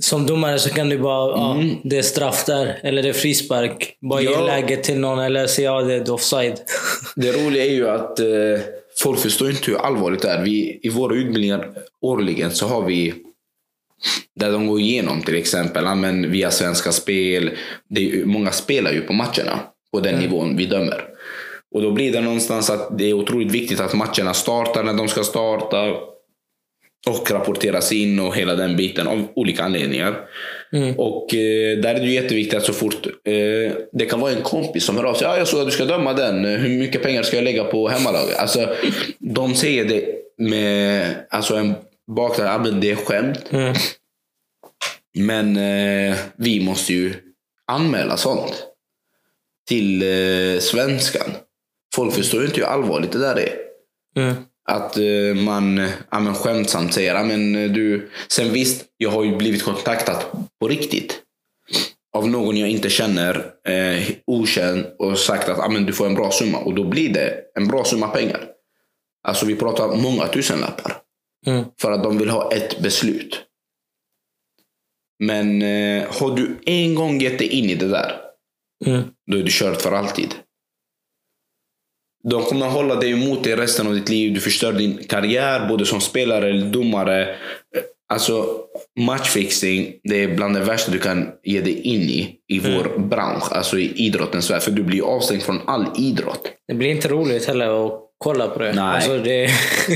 Som 0.00 0.26
domare 0.26 0.58
så 0.58 0.70
kan 0.70 0.88
du 0.88 0.98
bara, 0.98 1.30
ja, 1.30 1.56
det 1.84 1.98
är 1.98 2.02
straff 2.02 2.44
där. 2.44 2.78
Eller 2.82 3.02
det 3.02 3.08
är 3.08 3.12
frispark. 3.12 3.96
Bara 4.10 4.20
ge 4.20 4.30
Ja. 4.30 4.46
läget 4.46 4.82
till 4.84 4.98
någon 4.98 5.18
eller 5.18 5.46
säga 5.46 5.70
ja, 5.70 5.82
det 5.82 5.94
är 5.94 6.10
offside. 6.10 6.60
Det 7.16 7.32
roliga 7.32 7.64
är 7.64 7.70
ju 7.70 7.88
att 7.88 8.20
eh, 8.20 8.26
folk 9.02 9.18
förstår 9.18 9.50
inte 9.50 9.70
hur 9.70 9.78
allvarligt 9.78 10.22
det 10.22 10.28
är. 10.30 10.42
Vi, 10.42 10.80
I 10.82 10.88
våra 10.88 11.14
utbildningar 11.14 11.68
årligen 12.02 12.50
så 12.50 12.66
har 12.66 12.82
vi 12.82 13.14
där 14.34 14.52
de 14.52 14.66
går 14.66 14.80
igenom 14.80 15.22
till 15.22 15.36
exempel 15.36 15.84
ja, 15.84 15.94
men 15.94 16.30
via 16.30 16.50
Svenska 16.50 16.92
Spel. 16.92 17.50
Det 17.88 18.12
är, 18.12 18.24
många 18.24 18.50
spelar 18.50 18.92
ju 18.92 19.00
på 19.00 19.12
matcherna 19.12 19.60
på 19.92 20.00
den 20.00 20.20
nivån 20.20 20.56
vi 20.56 20.66
dömer. 20.66 21.04
Och 21.74 21.82
då 21.82 21.90
blir 21.90 22.12
det 22.12 22.20
någonstans 22.20 22.70
att 22.70 22.98
det 22.98 23.04
är 23.04 23.12
otroligt 23.12 23.52
viktigt 23.52 23.80
att 23.80 23.94
matcherna 23.94 24.34
startar 24.34 24.84
när 24.84 24.94
de 24.94 25.08
ska 25.08 25.24
starta. 25.24 25.90
Och 27.08 27.30
rapporteras 27.30 27.92
in 27.92 28.20
och 28.20 28.36
hela 28.36 28.54
den 28.54 28.76
biten 28.76 29.06
av 29.06 29.28
olika 29.34 29.64
anledningar. 29.64 30.20
Och 30.96 31.34
eh, 31.34 31.78
där 31.78 31.94
är 31.94 32.00
det 32.00 32.06
ju 32.06 32.12
jätteviktigt 32.12 32.58
att 32.58 32.64
så 32.64 32.72
fort 32.72 33.06
eh, 33.06 33.72
det 33.92 34.06
kan 34.10 34.20
vara 34.20 34.32
en 34.32 34.42
kompis 34.42 34.84
som 34.84 34.96
hör 34.96 35.04
av 35.04 35.14
sig. 35.14 35.26
Ja, 35.26 35.38
jag 35.38 35.48
såg 35.48 35.60
att 35.60 35.66
du 35.66 35.72
ska 35.72 35.84
döma 35.84 36.12
den. 36.12 36.44
Hur 36.44 36.78
mycket 36.78 37.02
pengar 37.02 37.22
ska 37.22 37.36
jag 37.36 37.44
lägga 37.44 37.64
på 37.64 37.88
hemmalaget? 37.88 38.38
Alltså, 38.38 38.74
de 39.18 39.54
säger 39.54 39.84
det 39.84 40.04
med 40.38 41.14
alltså 41.30 41.54
en 41.54 41.74
bakgrund. 42.06 42.50
Ja, 42.50 42.58
men 42.58 42.80
det 42.80 42.90
är 42.90 42.96
skämt. 42.96 43.44
Mm. 43.50 43.74
Men 45.18 45.56
eh, 45.56 46.16
vi 46.36 46.64
måste 46.64 46.92
ju 46.94 47.14
anmäla 47.66 48.16
sånt 48.16 48.66
till 49.68 50.02
eh, 50.02 50.60
svenskan. 50.60 51.30
Folk 51.94 52.14
förstår 52.14 52.40
ju 52.40 52.46
inte 52.46 52.60
hur 52.60 52.66
allvarligt 52.66 53.12
det 53.12 53.18
där 53.18 53.38
är. 53.38 53.54
Mm. 54.16 54.34
Att 54.68 54.96
eh, 54.96 55.34
man 55.44 55.88
ja, 56.10 56.20
men 56.20 56.34
skämtsamt 56.34 56.94
säger 56.94 57.14
ja, 57.14 57.24
men 57.24 57.56
eh, 57.56 57.70
du... 57.70 58.10
Sen 58.28 58.52
visst, 58.52 58.84
jag 58.96 59.10
har 59.10 59.24
ju 59.24 59.36
blivit 59.36 59.62
kontaktad 59.62 60.22
på 60.60 60.68
riktigt. 60.68 61.22
Av 62.12 62.28
någon 62.28 62.56
jag 62.56 62.68
inte 62.68 62.90
känner, 62.90 63.52
eh, 63.68 64.02
okänd 64.26 64.86
och 64.98 65.18
sagt 65.18 65.48
att 65.48 65.58
ja, 65.58 65.68
men 65.68 65.86
du 65.86 65.92
får 65.92 66.06
en 66.06 66.14
bra 66.14 66.30
summa. 66.30 66.58
Och 66.58 66.74
då 66.74 66.84
blir 66.84 67.12
det 67.14 67.40
en 67.54 67.68
bra 67.68 67.84
summa 67.84 68.08
pengar. 68.08 68.48
Alltså 69.28 69.46
vi 69.46 69.56
pratar 69.56 69.96
många 69.96 70.26
tusenlappar. 70.26 71.05
Mm. 71.46 71.64
För 71.80 71.92
att 71.92 72.02
de 72.02 72.18
vill 72.18 72.30
ha 72.30 72.52
ett 72.52 72.80
beslut. 72.80 73.42
Men 75.24 75.62
eh, 75.62 76.04
har 76.20 76.36
du 76.36 76.56
en 76.66 76.94
gång 76.94 77.20
gett 77.20 77.38
dig 77.38 77.48
in 77.48 77.70
i 77.70 77.74
det 77.74 77.88
där, 77.88 78.20
Mm. 78.86 79.02
då 79.30 79.38
är 79.38 79.42
du 79.42 79.50
kört 79.50 79.82
för 79.82 79.92
alltid. 79.92 80.34
De 82.30 82.42
kommer 82.42 82.66
hålla 82.66 82.94
dig 82.94 83.10
emot 83.12 83.44
dig 83.44 83.56
resten 83.56 83.86
av 83.86 83.94
ditt 83.94 84.08
liv. 84.08 84.34
Du 84.34 84.40
förstör 84.40 84.72
din 84.72 84.98
karriär, 85.04 85.68
både 85.68 85.86
som 85.86 86.00
spelare 86.00 86.48
eller 86.50 86.66
domare. 86.70 87.36
Alltså, 88.12 88.60
matchfixing 89.00 89.94
det 90.02 90.22
är 90.22 90.34
bland 90.36 90.54
det 90.54 90.60
värsta 90.60 90.92
du 90.92 90.98
kan 90.98 91.32
ge 91.42 91.60
dig 91.60 91.80
in 91.80 92.00
i 92.00 92.36
i 92.48 92.58
vår 92.58 92.98
bransch, 92.98 93.52
alltså 93.52 93.78
i 93.78 93.92
idrottens 93.96 94.50
värld. 94.50 94.62
För 94.62 94.70
du 94.70 94.82
blir 94.82 95.02
avstängd 95.02 95.42
från 95.42 95.60
all 95.66 95.86
idrott. 95.98 96.52
Det 96.68 96.74
blir 96.74 96.88
inte 96.90 97.08
roligt 97.08 97.44
heller 97.46 97.86
att 97.86 98.05
kolla 98.18 98.48
på 98.48 98.58
det. 98.58 98.72
Nej. 98.72 98.84
Alltså 98.84 99.18
det 99.18 99.50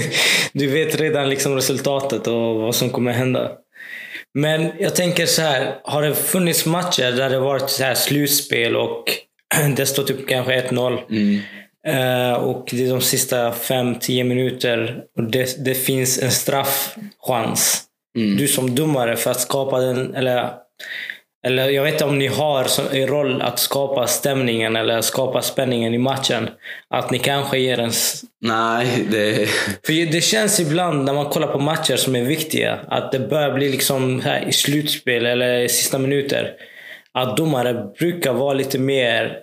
du 0.53 0.67
vet 0.67 1.01
redan 1.01 1.29
liksom 1.29 1.55
resultatet 1.55 2.27
och 2.27 2.57
vad 2.57 2.75
som 2.75 2.91
kommer 2.91 3.13
hända. 3.13 3.53
Men 4.35 4.73
jag 4.79 4.97
tänker 4.97 5.27
så 5.27 5.43
här, 5.43 5.75
har 5.85 6.03
det 6.03 6.15
funnits 6.15 6.67
matcher 6.67 7.13
där 7.13 7.31
det 7.31 7.39
varit 7.39 7.71
så 7.71 7.85
här 7.85 7.95
slutspel 7.95 8.77
och 8.77 9.05
det 9.77 9.87
står 9.87 10.03
typ 10.03 10.29
kanske 10.29 10.61
1-0 10.61 11.41
eh, 11.87 12.33
och 12.33 12.69
det 12.73 12.87
är 12.87 12.91
de 12.91 13.01
sista 13.01 13.51
5-10 13.51 14.25
minuter 14.25 15.03
och 15.17 15.25
det, 15.25 15.65
det 15.65 15.75
finns 15.75 16.23
en 16.23 16.31
straffchans. 16.31 17.87
Du 18.39 18.49
som 18.49 18.75
domare 18.75 19.17
för 19.17 19.31
att 19.31 19.41
skapa 19.41 19.79
den, 19.79 20.15
eller 20.15 20.51
eller 21.47 21.69
jag 21.69 21.83
vet 21.83 21.93
inte 21.93 22.05
om 22.05 22.19
ni 22.19 22.27
har 22.27 22.65
som 22.65 22.85
er 22.93 23.07
roll 23.07 23.43
att 23.43 23.59
skapa 23.59 24.07
stämningen 24.07 24.77
eller 24.77 25.01
skapa 25.01 25.43
spänningen 25.43 25.95
i 25.95 25.99
matchen. 25.99 26.51
Att 26.91 27.11
ni 27.11 27.19
kanske 27.19 27.59
ger 27.59 27.79
en... 27.79 27.93
Nej, 28.41 29.07
det... 29.11 29.49
För 29.87 30.13
det 30.13 30.21
känns 30.21 30.61
ibland 30.61 31.05
när 31.05 31.13
man 31.13 31.27
kollar 31.27 31.49
på 31.49 31.59
matcher 31.59 31.97
som 31.97 32.17
är 32.17 32.23
viktiga 32.23 32.79
att 32.89 33.13
det 33.13 33.19
börjar 33.19 33.53
bli 33.53 33.69
liksom 33.69 34.21
här 34.21 34.49
i 34.49 34.53
slutspel 34.53 35.27
eller 35.27 35.59
i 35.59 35.69
sista 35.69 35.99
minuter. 35.99 36.53
Att 37.13 37.37
domare 37.37 37.75
brukar 37.99 38.33
vara 38.33 38.55
lite 38.55 38.79
mer 38.79 39.39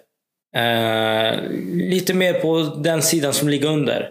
eh, 0.56 1.40
lite 1.74 2.14
mer 2.14 2.34
på 2.34 2.60
den 2.84 3.02
sidan 3.02 3.34
som 3.34 3.50
ligger 3.50 3.70
under. 3.70 4.10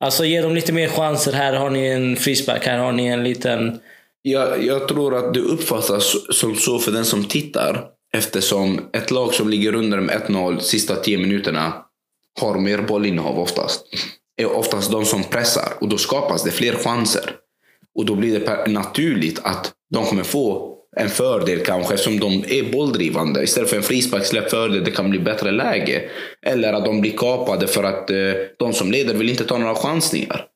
Alltså 0.00 0.24
ge 0.24 0.40
dem 0.40 0.54
lite 0.54 0.72
mer 0.72 0.88
chanser. 0.88 1.32
Här 1.32 1.52
har 1.52 1.70
ni 1.70 1.86
en 1.86 2.16
frispark, 2.16 2.66
här 2.66 2.78
har 2.78 2.92
ni 2.92 3.06
en 3.06 3.24
liten... 3.24 3.80
Jag, 4.28 4.64
jag 4.64 4.88
tror 4.88 5.14
att 5.14 5.34
det 5.34 5.40
uppfattas 5.40 6.16
som 6.30 6.54
så 6.54 6.78
för 6.78 6.92
den 6.92 7.04
som 7.04 7.24
tittar. 7.24 7.84
Eftersom 8.14 8.80
ett 8.92 9.10
lag 9.10 9.34
som 9.34 9.48
ligger 9.48 9.74
under 9.74 10.00
med 10.00 10.22
1-0 10.28 10.58
sista 10.58 10.96
10 10.96 11.18
minuterna 11.18 11.72
har 12.40 12.58
mer 12.58 12.82
bollinnehav 12.82 13.38
oftast. 13.38 13.86
Är 14.36 14.46
oftast 14.46 14.92
de 14.92 15.04
som 15.04 15.24
pressar 15.24 15.72
och 15.80 15.88
då 15.88 15.98
skapas 15.98 16.42
det 16.42 16.50
fler 16.50 16.72
chanser. 16.72 17.30
Och 17.94 18.04
då 18.04 18.14
blir 18.14 18.40
det 18.40 18.66
naturligt 18.66 19.40
att 19.42 19.72
de 19.94 20.04
kommer 20.04 20.22
få 20.22 20.76
en 20.96 21.08
fördel 21.08 21.60
kanske 21.60 21.94
eftersom 21.94 22.20
de 22.20 22.44
är 22.48 22.72
bolldrivande. 22.72 23.42
Istället 23.42 23.70
för 23.70 23.76
en 23.76 23.82
frisparkssläpp 23.82 24.50
fördel, 24.50 24.84
det 24.84 24.90
kan 24.90 25.10
bli 25.10 25.18
bättre 25.18 25.50
läge. 25.50 26.10
Eller 26.46 26.72
att 26.72 26.84
de 26.84 27.00
blir 27.00 27.16
kapade 27.16 27.66
för 27.66 27.84
att 27.84 28.10
eh, 28.10 28.16
de 28.58 28.72
som 28.72 28.92
leder 28.92 29.14
vill 29.14 29.30
inte 29.30 29.44
ta 29.44 29.58
några 29.58 29.74
chansningar. 29.74 30.46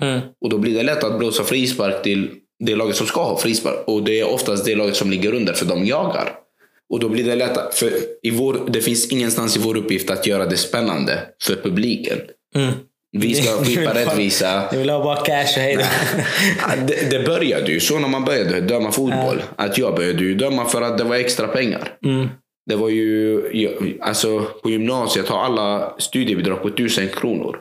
Mm. 0.00 0.20
Och 0.40 0.50
då 0.50 0.58
blir 0.58 0.74
det 0.74 0.82
lätt 0.82 1.04
att 1.04 1.18
blåsa 1.18 1.44
frispark 1.44 2.02
till 2.02 2.30
det 2.64 2.76
laget 2.76 2.96
som 2.96 3.06
ska 3.06 3.22
ha 3.22 3.38
frispark. 3.38 3.78
Och 3.86 4.02
det 4.02 4.20
är 4.20 4.28
oftast 4.28 4.64
det 4.64 4.74
laget 4.74 4.96
som 4.96 5.10
ligger 5.10 5.34
under, 5.34 5.52
för 5.52 5.66
de 5.66 5.86
jagar. 5.86 6.32
Och 6.90 7.00
då 7.00 7.08
blir 7.08 7.24
det 7.24 7.34
lätt 7.34 7.56
att, 7.56 7.74
för 7.74 7.92
i 8.22 8.30
vår, 8.30 8.60
det 8.68 8.80
finns 8.80 9.12
ingenstans 9.12 9.56
i 9.56 9.60
vår 9.60 9.76
uppgift 9.76 10.10
att 10.10 10.26
göra 10.26 10.46
det 10.46 10.56
spännande 10.56 11.20
för 11.42 11.56
publiken. 11.56 12.18
Mm. 12.54 12.72
Vi 13.18 13.34
ska 13.34 13.52
skipa 13.64 13.94
rättvisa. 13.94 14.68
Ni 14.72 14.78
vill 14.78 14.90
ha 14.90 15.04
bara 15.04 15.16
cash 15.16 15.56
och 15.56 15.62
hej. 15.62 15.78
Ja, 16.60 16.76
Det, 16.86 17.10
det 17.10 17.26
började 17.26 17.72
ju 17.72 17.80
så 17.80 17.98
när 17.98 18.08
man 18.08 18.24
började 18.24 18.60
döma 18.60 18.92
fotboll. 18.92 19.42
Att 19.56 19.78
jag 19.78 19.94
började 19.94 20.24
ju 20.24 20.34
döma 20.34 20.64
för 20.64 20.82
att 20.82 20.98
det 20.98 21.04
var 21.04 21.16
extra 21.16 21.48
pengar. 21.48 21.92
Mm. 22.04 22.28
Det 22.70 22.76
var 22.76 22.88
ju, 22.88 23.42
alltså 24.00 24.40
på 24.62 24.70
gymnasiet 24.70 25.28
har 25.28 25.38
alla 25.38 25.94
studiebidrag 25.98 26.62
på 26.62 26.68
1000 26.68 27.08
kronor. 27.08 27.56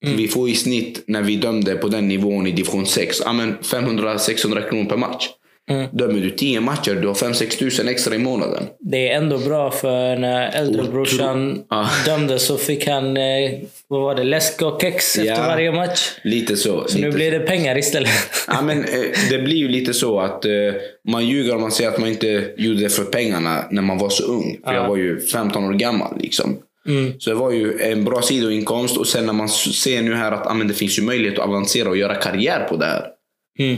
Vi 0.00 0.28
får 0.28 0.48
i 0.48 0.54
snitt 0.54 1.04
när 1.06 1.22
vi 1.22 1.36
dömde 1.36 1.74
på 1.74 1.88
den 1.88 2.08
nivån 2.08 2.46
i 2.46 2.50
division 2.52 2.86
6, 2.86 3.22
ja, 3.24 3.32
men 3.32 3.56
500-600 3.62 4.68
kronor 4.68 4.84
per 4.84 4.96
match. 4.96 5.28
Mm. 5.70 5.86
Dömer 5.92 6.20
du 6.20 6.30
10 6.30 6.60
matcher, 6.60 6.94
du 6.94 7.06
har 7.06 7.14
5-6 7.14 7.58
tusen 7.58 7.88
extra 7.88 8.14
i 8.14 8.18
månaden. 8.18 8.64
Det 8.80 9.08
är 9.08 9.16
ändå 9.16 9.38
bra 9.38 9.70
för 9.70 10.16
när 10.16 10.50
äldrebrorsan 10.50 11.62
Ja. 11.70 11.88
dömde 12.06 12.38
så 12.38 12.56
fick 12.56 12.86
han, 12.86 13.16
eh, 13.16 13.50
vad 13.88 14.00
var 14.02 14.14
det, 14.14 14.24
läsk 14.24 14.62
och 14.62 14.80
kex 14.82 15.18
efter 15.18 15.30
Ja. 15.32 15.36
varje 15.46 15.72
match. 15.72 16.10
Lite 16.24 16.56
så. 16.56 16.84
Så 16.88 16.96
lite 16.96 17.08
nu 17.08 17.14
blir 17.14 17.30
det 17.30 17.40
pengar 17.40 17.78
istället. 17.78 18.10
Ja, 18.48 18.62
men, 18.62 18.78
eh, 18.84 19.00
det 19.30 19.38
blir 19.38 19.56
ju 19.56 19.68
lite 19.68 19.94
så 19.94 20.20
att 20.20 20.44
eh, 20.44 20.50
man 21.08 21.26
ljuger 21.28 21.54
om 21.54 21.60
man 21.60 21.72
säger 21.72 21.90
att 21.90 21.98
man 21.98 22.08
inte 22.08 22.50
gjorde 22.56 22.80
det 22.80 22.88
för 22.88 23.04
pengarna 23.04 23.64
när 23.70 23.82
man 23.82 23.98
var 23.98 24.08
så 24.10 24.24
ung. 24.24 24.58
För 24.64 24.74
jag 24.74 24.88
var 24.88 24.96
ju 24.96 25.20
15 25.20 25.64
år 25.64 25.72
gammal. 25.72 26.18
Liksom. 26.20 26.56
Mm. 26.88 27.20
Så 27.20 27.30
det 27.30 27.36
var 27.36 27.50
ju 27.50 27.80
en 27.80 28.04
bra 28.04 28.22
sidoinkomst 28.22 28.96
och 28.96 29.06
sen 29.06 29.26
när 29.26 29.32
man 29.32 29.48
ser 29.48 30.02
nu 30.02 30.14
här 30.14 30.32
att 30.32 30.46
ah, 30.46 30.54
men 30.54 30.68
det 30.68 30.74
finns 30.74 30.98
ju 30.98 31.02
möjlighet 31.02 31.38
att 31.38 31.44
avancera 31.44 31.88
och 31.88 31.96
göra 31.96 32.14
karriär 32.14 32.66
på 32.68 32.76
det 32.76 32.86
här. 32.86 33.06
Mm. 33.58 33.76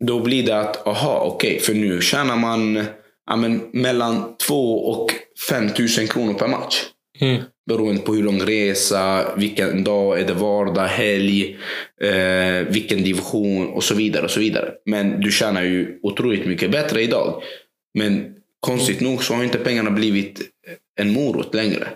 Då 0.00 0.20
blir 0.20 0.46
det 0.46 0.60
att, 0.60 0.86
aha, 0.86 1.20
okej, 1.20 1.60
för 1.60 1.74
nu 1.74 2.00
tjänar 2.00 2.36
man 2.36 2.84
ja, 3.26 3.36
men, 3.36 3.60
mellan 3.72 4.36
2 4.46 4.78
och 4.78 5.10
5 5.50 5.70
tusen 5.70 6.06
kronor 6.06 6.34
per 6.34 6.48
match. 6.48 6.82
Mm. 7.20 7.42
Beroende 7.66 8.02
på 8.02 8.14
hur 8.14 8.22
lång 8.22 8.40
resa, 8.40 9.34
vilken 9.36 9.84
dag, 9.84 10.20
är 10.20 10.26
det 10.26 10.34
vardag, 10.34 10.86
helg, 10.86 11.56
eh, 12.00 12.68
vilken 12.68 13.02
division 13.02 13.66
och 13.68 13.84
så 13.84 13.94
vidare. 13.94 14.24
och 14.24 14.30
så 14.30 14.40
vidare. 14.40 14.72
Men 14.86 15.20
du 15.20 15.30
tjänar 15.30 15.62
ju 15.62 15.98
otroligt 16.02 16.46
mycket 16.46 16.70
bättre 16.70 17.02
idag. 17.02 17.42
Men 17.98 18.34
konstigt 18.60 19.00
nog 19.00 19.24
så 19.24 19.34
har 19.34 19.44
inte 19.44 19.58
pengarna 19.58 19.90
blivit 19.90 20.40
en 21.00 21.12
morot 21.12 21.54
längre. 21.54 21.88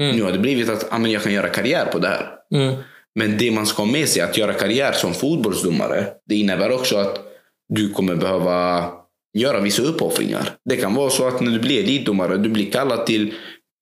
Mm. 0.00 0.16
Nu 0.16 0.22
har 0.22 0.32
det 0.32 0.38
blivit 0.38 0.68
att 0.68 0.92
ah, 0.92 0.98
men 0.98 1.10
jag 1.10 1.22
kan 1.22 1.32
göra 1.32 1.48
karriär 1.48 1.86
på 1.86 1.98
det 1.98 2.08
här. 2.08 2.30
Mm. 2.54 2.74
Men 3.14 3.38
det 3.38 3.50
man 3.50 3.66
ska 3.66 3.82
ha 3.82 3.92
med 3.92 4.08
sig 4.08 4.22
att 4.22 4.38
göra 4.38 4.52
karriär 4.52 4.92
som 4.92 5.14
fotbollsdomare, 5.14 6.06
det 6.28 6.34
innebär 6.34 6.72
också 6.72 6.96
att 6.96 7.20
du 7.68 7.92
kommer 7.92 8.16
behöva 8.16 8.90
göra 9.38 9.60
vissa 9.60 9.82
uppoffringar. 9.82 10.50
Det 10.64 10.76
kan 10.76 10.94
vara 10.94 11.10
så 11.10 11.28
att 11.28 11.40
när 11.40 11.52
du 11.52 11.58
blir 11.58 11.82
elitdomare, 11.82 12.36
du 12.36 12.48
blir 12.48 12.70
kallad 12.70 13.06
till 13.06 13.34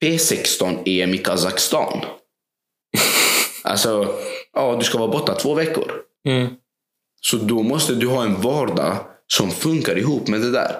P16-EM 0.04 1.14
i 1.14 1.18
Kazakstan. 1.18 2.00
Alltså, 3.62 4.14
ja, 4.52 4.76
du 4.78 4.84
ska 4.84 4.98
vara 4.98 5.10
borta 5.10 5.34
två 5.34 5.54
veckor. 5.54 5.92
Mm. 6.28 6.48
Så 7.20 7.36
då 7.36 7.62
måste 7.62 7.94
du 7.94 8.06
ha 8.06 8.24
en 8.24 8.40
vardag 8.40 8.96
som 9.26 9.50
funkar 9.50 9.98
ihop 9.98 10.28
med 10.28 10.40
det 10.40 10.50
där. 10.50 10.76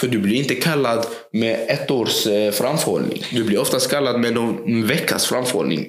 För 0.00 0.08
du 0.08 0.18
blir 0.18 0.36
inte 0.36 0.54
kallad 0.54 1.06
med 1.32 1.58
ett 1.68 1.90
års 1.90 2.26
eh, 2.26 2.50
framförhållning. 2.50 3.22
Du 3.30 3.44
blir 3.44 3.58
oftast 3.58 3.90
kallad 3.90 4.20
med 4.20 4.34
någon 4.34 4.86
veckas 4.86 5.26
framförhållning. 5.26 5.86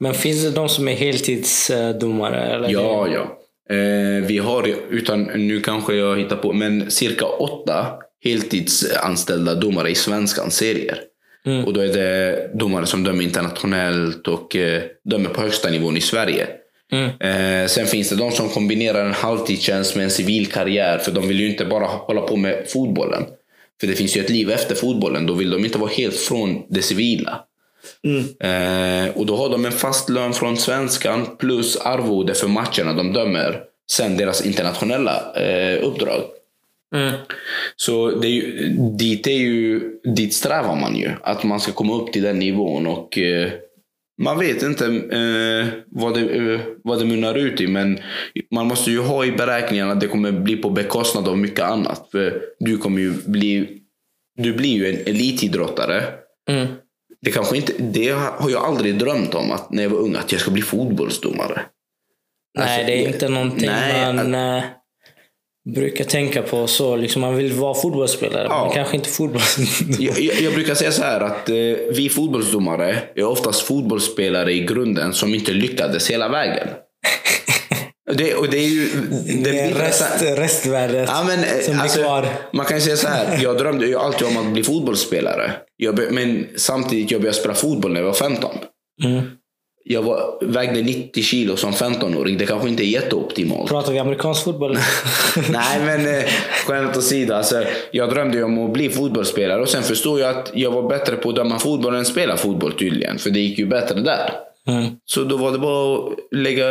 Men 0.00 0.14
finns 0.14 0.42
det 0.42 0.50
de 0.50 0.68
som 0.68 0.88
är 0.88 0.94
heltidsdomare? 0.94 2.54
Eller? 2.54 2.68
Ja, 2.68 3.08
ja. 3.08 3.38
Eh, 3.76 4.24
vi 4.24 4.38
har, 4.38 4.74
utan 4.90 5.22
nu 5.22 5.60
kanske 5.60 5.94
jag 5.94 6.18
hittar 6.18 6.36
på, 6.36 6.52
men 6.52 6.90
cirka 6.90 7.26
åtta 7.26 7.86
heltidsanställda 8.24 9.54
domare 9.54 9.90
i 9.90 9.94
svenskans 9.94 10.56
serier. 10.56 10.98
Mm. 11.46 11.64
Och 11.64 11.72
då 11.72 11.80
är 11.80 11.88
det 11.88 12.50
domare 12.54 12.86
som 12.86 13.04
dömer 13.04 13.24
internationellt 13.24 14.28
och 14.28 14.56
eh, 14.56 14.82
dömer 15.04 15.30
på 15.30 15.40
högsta 15.40 15.70
nivån 15.70 15.96
i 15.96 16.00
Sverige. 16.00 16.46
Mm. 16.92 17.10
Eh, 17.20 17.66
sen 17.66 17.86
finns 17.86 18.08
det 18.08 18.16
de 18.16 18.30
som 18.30 18.48
kombinerar 18.48 19.04
en 19.04 19.12
halvtidstjänst 19.12 19.96
med 19.96 20.04
en 20.04 20.10
civil 20.10 20.46
karriär. 20.46 20.98
För 20.98 21.12
de 21.12 21.28
vill 21.28 21.40
ju 21.40 21.50
inte 21.50 21.64
bara 21.64 21.86
hålla 21.86 22.20
på 22.20 22.36
med 22.36 22.64
fotbollen. 22.68 23.22
För 23.82 23.86
det 23.86 23.94
finns 23.94 24.16
ju 24.16 24.20
ett 24.20 24.30
liv 24.30 24.50
efter 24.50 24.74
fotbollen. 24.74 25.26
Då 25.26 25.32
vill 25.32 25.50
de 25.50 25.64
inte 25.64 25.78
vara 25.78 25.90
helt 25.90 26.16
från 26.16 26.62
det 26.68 26.82
civila. 26.82 27.40
Mm. 28.04 28.24
Eh, 28.40 29.16
och 29.16 29.26
då 29.26 29.36
har 29.36 29.48
de 29.48 29.64
en 29.64 29.72
fast 29.72 30.08
lön 30.08 30.32
från 30.32 30.56
svenskan 30.56 31.36
plus 31.38 31.76
arvode 31.76 32.34
för 32.34 32.48
matcherna 32.48 32.92
de 32.92 33.12
dömer. 33.12 33.62
Sen 33.90 34.16
deras 34.16 34.46
internationella 34.46 35.32
eh, 35.36 35.86
uppdrag. 35.86 36.22
Mm. 36.94 37.12
Så 37.76 38.10
det 38.10 38.28
är 38.28 38.30
ju, 38.30 38.68
dit, 38.98 39.26
är 39.26 39.30
ju, 39.30 39.80
dit 40.16 40.34
strävar 40.34 40.76
man 40.76 40.96
ju. 40.96 41.10
Att 41.22 41.44
man 41.44 41.60
ska 41.60 41.72
komma 41.72 41.94
upp 41.94 42.12
till 42.12 42.22
den 42.22 42.38
nivån. 42.38 42.86
och 42.86 43.18
eh, 43.18 43.50
Man 44.22 44.38
vet 44.38 44.62
inte 44.62 44.86
eh, 44.86 45.80
vad, 45.86 46.14
det, 46.14 46.20
eh, 46.20 46.60
vad 46.84 46.98
det 46.98 47.04
munnar 47.04 47.34
ut 47.34 47.60
i. 47.60 47.66
Men 47.66 47.98
man 48.50 48.66
måste 48.66 48.90
ju 48.90 49.00
ha 49.00 49.24
i 49.24 49.32
beräkningen 49.32 49.90
att 49.90 50.00
det 50.00 50.08
kommer 50.08 50.32
bli 50.32 50.56
på 50.56 50.70
bekostnad 50.70 51.28
av 51.28 51.38
mycket 51.38 51.64
annat. 51.64 52.08
För 52.10 52.42
du 52.58 52.78
kommer 52.78 53.00
ju 53.00 53.12
bli 53.26 53.78
du 54.36 54.52
blir 54.52 54.70
ju 54.70 54.86
en 54.86 55.00
elitidrottare. 55.06 56.04
Mm. 56.50 56.66
Det, 57.20 57.30
kanske 57.30 57.56
inte, 57.56 57.72
det 57.78 58.10
har 58.10 58.50
jag 58.50 58.64
aldrig 58.64 58.98
drömt 58.98 59.34
om 59.34 59.50
att 59.50 59.70
när 59.70 59.82
jag 59.82 59.90
var 59.90 59.98
ung, 59.98 60.14
att 60.14 60.32
jag 60.32 60.40
ska 60.40 60.50
bli 60.50 60.62
fotbollsdomare. 60.62 61.62
Nej, 62.58 62.64
Alltså, 62.64 62.86
det 62.86 63.04
är 63.04 63.06
inte 63.08 63.28
någonting 63.28 63.66
nej, 63.66 64.12
man 64.14 64.34
eh, 64.34 64.64
brukar 65.74 66.04
tänka 66.04 66.42
på. 66.42 66.66
så 66.66 66.96
liksom 66.96 67.20
Man 67.20 67.36
vill 67.36 67.52
vara 67.52 67.74
fotbollsspelare, 67.74 68.46
Ja. 68.50 68.64
men 68.64 68.74
kanske 68.74 68.96
inte 68.96 69.08
fotbollsdomare. 69.08 69.96
Jag, 69.98 70.20
jag, 70.20 70.40
jag 70.40 70.54
brukar 70.54 70.74
säga 70.74 70.92
så 70.92 71.02
här 71.02 71.20
att 71.20 71.48
eh, 71.48 71.54
vi 71.94 72.08
fotbollsdomare 72.14 72.98
är 73.14 73.24
oftast 73.24 73.62
fotbollsspelare 73.62 74.52
i 74.52 74.60
grunden 74.60 75.12
som 75.12 75.34
inte 75.34 75.52
lyckades 75.52 76.10
hela 76.10 76.28
vägen. 76.28 76.68
Det, 78.14 78.34
och 78.34 78.48
det 78.50 78.58
är 78.58 78.68
ju... 78.68 78.88
Det, 79.26 79.50
Det 79.50 79.60
är 79.60 79.74
rest, 79.74 80.22
restvärdet 80.22 81.08
Ja, 81.12 81.24
men, 81.26 81.38
eh, 81.38 81.44
som 81.64 81.80
alltså, 81.80 81.98
blir 81.98 82.04
kvar. 82.04 82.26
Man 82.52 82.66
kan 82.66 82.80
säga 82.80 82.96
så 82.96 83.08
här. 83.08 83.38
Jag 83.42 83.58
drömde 83.58 83.86
ju 83.86 83.96
alltid 83.98 84.26
om 84.28 84.36
att 84.36 84.52
bli 84.52 84.62
fotbollsspelare. 84.62 85.52
Jag, 85.76 86.12
men 86.12 86.46
samtidigt 86.56 87.10
jag 87.10 87.20
började 87.20 87.38
spela 87.38 87.54
fotboll 87.54 87.92
när 87.92 88.00
jag 88.00 88.06
var 88.06 88.12
15. 88.14 88.50
Mm. 89.04 89.22
Jag 89.84 90.02
var, 90.02 90.38
vägde 90.40 90.82
90 90.82 91.22
kilo 91.22 91.56
som 91.56 91.72
15-åring. 91.72 92.38
Det 92.38 92.46
kanske 92.46 92.68
inte 92.68 92.84
är 92.84 92.86
jätteoptimalt. 92.86 93.70
Pratar 93.70 93.92
vi 93.92 93.98
amerikansk 93.98 94.44
fotboll? 94.44 94.72
Nej, 95.50 95.80
men 95.84 96.18
eh, 96.18 96.24
skämt 96.66 96.96
åsido. 96.96 97.34
Alltså, 97.34 97.64
jag 97.90 98.10
drömde 98.10 98.36
ju 98.36 98.44
om 98.44 98.64
att 98.64 98.72
bli 98.72 98.90
fotbollsspelare 98.90 99.60
och 99.60 99.68
sen 99.68 99.82
förstod 99.82 100.20
jag 100.20 100.36
att 100.36 100.50
jag 100.54 100.70
var 100.70 100.88
bättre 100.88 101.16
på 101.16 101.28
att 101.28 101.36
döma 101.36 101.58
fotboll 101.58 101.94
än 101.94 102.04
spela 102.04 102.36
fotboll 102.36 102.72
tydligen. 102.72 103.18
För 103.18 103.30
det 103.30 103.40
gick 103.40 103.58
ju 103.58 103.66
bättre 103.66 104.00
där. 104.00 104.30
Mm. 104.68 104.90
Så 105.04 105.24
då 105.24 105.36
var 105.36 105.52
det 105.52 105.58
bara 105.58 105.98
att 105.98 106.12
lägga 106.30 106.66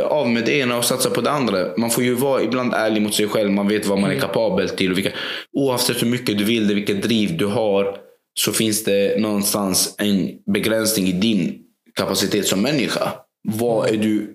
av 0.00 0.28
med 0.28 0.44
det 0.44 0.58
ena 0.58 0.78
och 0.78 0.84
satsa 0.84 1.10
på 1.10 1.20
det 1.20 1.30
andra. 1.30 1.66
Man 1.76 1.90
får 1.90 2.04
ju 2.04 2.14
vara 2.14 2.42
ibland 2.42 2.74
ärlig 2.74 3.02
mot 3.02 3.14
sig 3.14 3.28
själv. 3.28 3.50
Man 3.50 3.68
vet 3.68 3.86
vad 3.86 3.98
man 3.98 4.10
är 4.10 4.20
kapabel 4.20 4.68
till. 4.68 4.90
Och 4.90 4.98
vilka, 4.98 5.10
oavsett 5.52 6.02
hur 6.02 6.06
mycket 6.06 6.38
du 6.38 6.44
vill 6.44 6.68
det, 6.68 6.74
vilket 6.74 7.02
driv 7.02 7.36
du 7.36 7.46
har, 7.46 7.96
så 8.34 8.52
finns 8.52 8.84
det 8.84 9.20
någonstans 9.20 9.94
en 9.98 10.30
begränsning 10.52 11.06
i 11.06 11.12
din 11.12 11.58
kapacitet 11.94 12.46
som 12.46 12.62
människa. 12.62 13.12
Vad 13.42 13.88
är 13.88 13.96
du, 13.96 14.34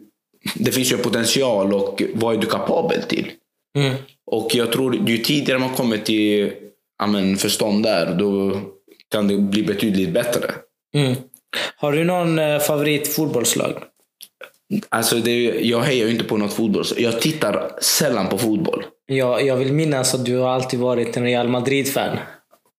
det 0.55 0.71
finns 0.71 0.91
ju 0.91 0.97
potential 0.97 1.73
och 1.73 2.03
vad 2.13 2.35
är 2.35 2.39
du 2.39 2.47
kapabel 2.47 3.01
till? 3.03 3.31
Mm. 3.77 3.95
Och 4.31 4.55
jag 4.55 4.71
tror 4.71 5.09
ju 5.09 5.17
tidigare 5.17 5.59
man 5.59 5.75
kommer 5.75 5.97
till 5.97 6.51
amen, 6.99 7.37
förstånd 7.37 7.83
där, 7.83 8.15
då 8.15 8.61
kan 9.11 9.27
det 9.27 9.37
bli 9.37 9.63
betydligt 9.63 10.09
bättre. 10.09 10.51
Mm. 10.95 11.15
Har 11.75 11.91
du 11.91 12.03
någon 12.03 12.39
eh, 12.39 12.59
favorit 12.59 13.07
fotbollslag? 13.07 13.73
Alltså 14.89 15.15
det, 15.15 15.43
jag 15.43 15.81
hejar 15.81 16.05
ju 16.05 16.11
inte 16.11 16.23
på 16.23 16.37
något 16.37 16.53
fotboll. 16.53 16.85
så 16.85 16.95
Jag 16.97 17.21
tittar 17.21 17.71
sällan 17.81 18.29
på 18.29 18.37
fotboll. 18.37 18.85
Jag, 19.05 19.45
jag 19.45 19.55
vill 19.55 19.73
minnas 19.73 20.13
att 20.13 20.25
du 20.25 20.37
har 20.37 20.49
alltid 20.49 20.79
varit 20.79 21.17
en 21.17 21.23
Real 21.23 21.47
Madrid-fan. 21.47 22.17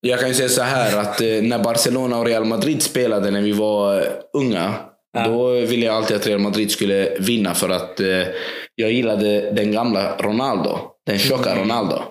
Jag 0.00 0.20
kan 0.20 0.28
ju 0.28 0.34
säga 0.34 0.48
så 0.48 0.62
här 0.62 0.96
att 0.96 1.20
eh, 1.20 1.26
när 1.26 1.58
Barcelona 1.58 2.18
och 2.18 2.26
Real 2.26 2.44
Madrid 2.44 2.82
spelade 2.82 3.30
när 3.30 3.40
vi 3.40 3.52
var 3.52 3.96
eh, 3.96 4.06
unga. 4.32 4.74
Ja. 5.12 5.28
Då 5.28 5.52
ville 5.52 5.86
jag 5.86 5.94
alltid 5.94 6.16
att 6.16 6.26
Real 6.26 6.40
Madrid 6.40 6.70
skulle 6.70 7.16
vinna 7.18 7.54
för 7.54 7.68
att 7.68 8.00
eh, 8.00 8.26
jag 8.74 8.92
gillade 8.92 9.50
den 9.50 9.72
gamla 9.72 10.16
Ronaldo. 10.16 10.78
Den 11.06 11.18
tjocka 11.18 11.54
Ronaldo. 11.54 12.02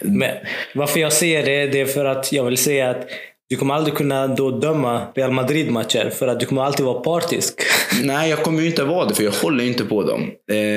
Men 0.00 0.36
varför 0.74 1.00
jag 1.00 1.12
säger 1.12 1.46
det, 1.46 1.66
det 1.66 1.80
är 1.80 1.86
för 1.86 2.04
att 2.04 2.32
jag 2.32 2.44
vill 2.44 2.56
säga 2.56 2.90
att 2.90 3.08
du 3.48 3.56
kommer 3.56 3.74
aldrig 3.74 3.94
kunna 3.94 4.26
då 4.26 4.50
döma 4.50 5.06
Real 5.14 5.32
Madrid-matcher 5.32 6.10
för 6.10 6.28
att 6.28 6.40
du 6.40 6.46
kommer 6.46 6.62
alltid 6.62 6.86
vara 6.86 7.00
partisk. 7.00 7.60
Nej, 8.02 8.30
jag 8.30 8.42
kommer 8.42 8.60
ju 8.62 8.66
inte 8.66 8.84
vara 8.84 9.04
det 9.04 9.14
för 9.14 9.24
jag 9.24 9.32
håller 9.32 9.64
inte 9.64 9.84
på 9.84 10.02
dem. 10.02 10.30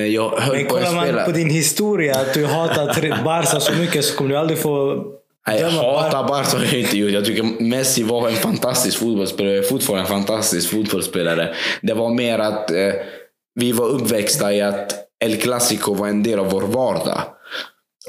Jag 0.10 0.30
höll 0.30 0.56
Men 0.56 0.66
kollar 0.66 0.94
man 0.94 1.26
på 1.26 1.32
din 1.32 1.50
historia, 1.50 2.20
att 2.20 2.34
du 2.34 2.46
hatar 2.46 3.24
Barca 3.24 3.60
så 3.60 3.74
mycket 3.74 4.06
så 4.06 4.18
kommer 4.18 4.30
du 4.30 4.38
aldrig 4.38 4.60
få 4.60 5.04
Nej, 5.48 5.62
jag 5.62 5.70
hatar 5.70 6.28
Barca 6.28 6.58
har 6.58 6.66
jag 6.66 6.80
inte 6.80 6.98
gjort. 6.98 7.12
Jag 7.12 7.26
tycker 7.26 7.64
Messi 7.64 8.04
var 8.04 8.30
en 8.30 8.36
fantastisk 8.36 8.98
fotbollsspelare. 9.00 9.62
Fortfarande 9.62 10.02
en 10.02 10.08
fantastisk 10.08 10.70
fotbollsspelare. 10.70 11.56
Det 11.82 11.94
var 11.94 12.14
mer 12.14 12.40
att 12.40 12.72
eh, 12.72 12.94
vi 13.60 13.72
var 13.72 13.86
uppväxta 13.90 14.54
i 14.54 14.62
att 14.62 14.94
El 15.24 15.36
Clasico 15.36 15.94
var 15.94 16.08
en 16.08 16.24
del 16.24 16.40
av 16.40 16.52
vår 16.52 16.62
vardag. 16.62 17.22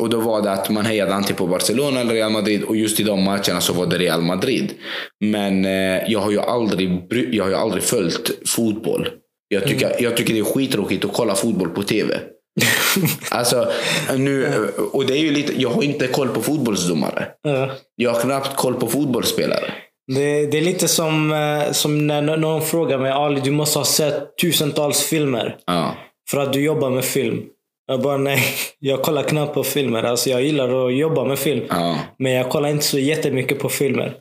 Och 0.01 0.11
då 0.11 0.21
var 0.21 0.43
det 0.43 0.51
att 0.51 0.71
man 0.71 0.87
hejade 0.87 1.15
antingen 1.15 1.37
på 1.37 1.47
Barcelona 1.47 2.01
eller 2.01 2.15
Real 2.15 2.33
Madrid 2.33 2.63
och 2.63 2.77
just 2.77 3.01
i 3.01 3.03
de 3.03 3.25
matcherna 3.25 3.61
så 3.61 3.73
var 3.73 3.87
det 3.87 3.99
Real 3.99 4.23
Madrid. 4.23 4.73
Men 5.21 5.65
eh, 5.65 6.11
jag 6.13 6.21
har 6.21 6.31
ju 6.31 6.41
aldrig, 6.41 7.07
jag 7.33 7.45
har 7.45 7.51
ju 7.51 7.57
aldrig 7.57 7.83
följt 7.83 8.49
fotboll. 8.49 9.09
Jag 9.49 9.67
tycker, 9.67 10.03
jag 10.03 10.17
tycker 10.17 10.35
det 10.35 10.41
är 10.41 10.45
skittråkigt 10.45 11.05
att 11.05 11.13
kolla 11.13 11.35
fotboll 11.35 11.71
på 11.71 11.83
TV. 11.83 12.21
Alltså, 13.31 13.73
nu, 14.17 14.69
och 14.93 15.07
det 15.07 15.15
är 15.15 15.19
ju 15.21 15.31
lite, 15.31 15.61
jag 15.63 15.71
har 15.71 15.83
inte 15.83 16.07
koll 16.07 16.29
på 16.29 16.43
fotbollsdomare. 16.43 17.27
Ja. 17.43 17.71
Jag 17.97 18.11
har 18.11 18.21
knappt 18.21 18.57
koll 18.57 18.75
på 18.75 18.87
fotbollsspelare. 18.87 19.73
Det, 20.15 20.47
det 20.47 20.59
är 20.59 20.63
lite 20.63 20.89
som, 20.89 21.33
eh, 21.33 21.73
som 21.73 22.07
när 22.07 22.37
någon 22.37 22.63
frågar 22.63 22.99
mig 22.99 23.11
Ali, 23.13 23.41
du 23.41 23.51
måste 23.51 23.79
ha 23.79 23.85
sett 23.85 24.39
tusentals 24.39 25.03
filmer 25.03 25.57
Ja. 25.67 25.95
för 26.31 26.39
att 26.39 26.53
du 26.53 26.61
jobbar 26.65 26.91
med 26.91 27.05
film. 27.05 27.43
Jag 27.87 28.03
bara 28.03 28.17
nej, 28.17 28.43
jag 28.79 29.03
kollar 29.03 29.23
knappt 29.23 29.55
på 29.55 29.65
filmer. 29.65 30.03
Alltså 30.03 30.31
jag 30.31 30.43
gillar 30.43 30.87
att 30.87 30.95
jobba 30.97 31.25
med 31.25 31.39
film. 31.39 31.65
Ja. 31.69 31.99
Men 32.19 32.33
jag 32.33 32.51
kollar 32.51 32.69
inte 32.69 32.85
så 32.85 32.99
jättemycket 32.99 33.59
på 33.59 33.69
filmer. 33.69 34.15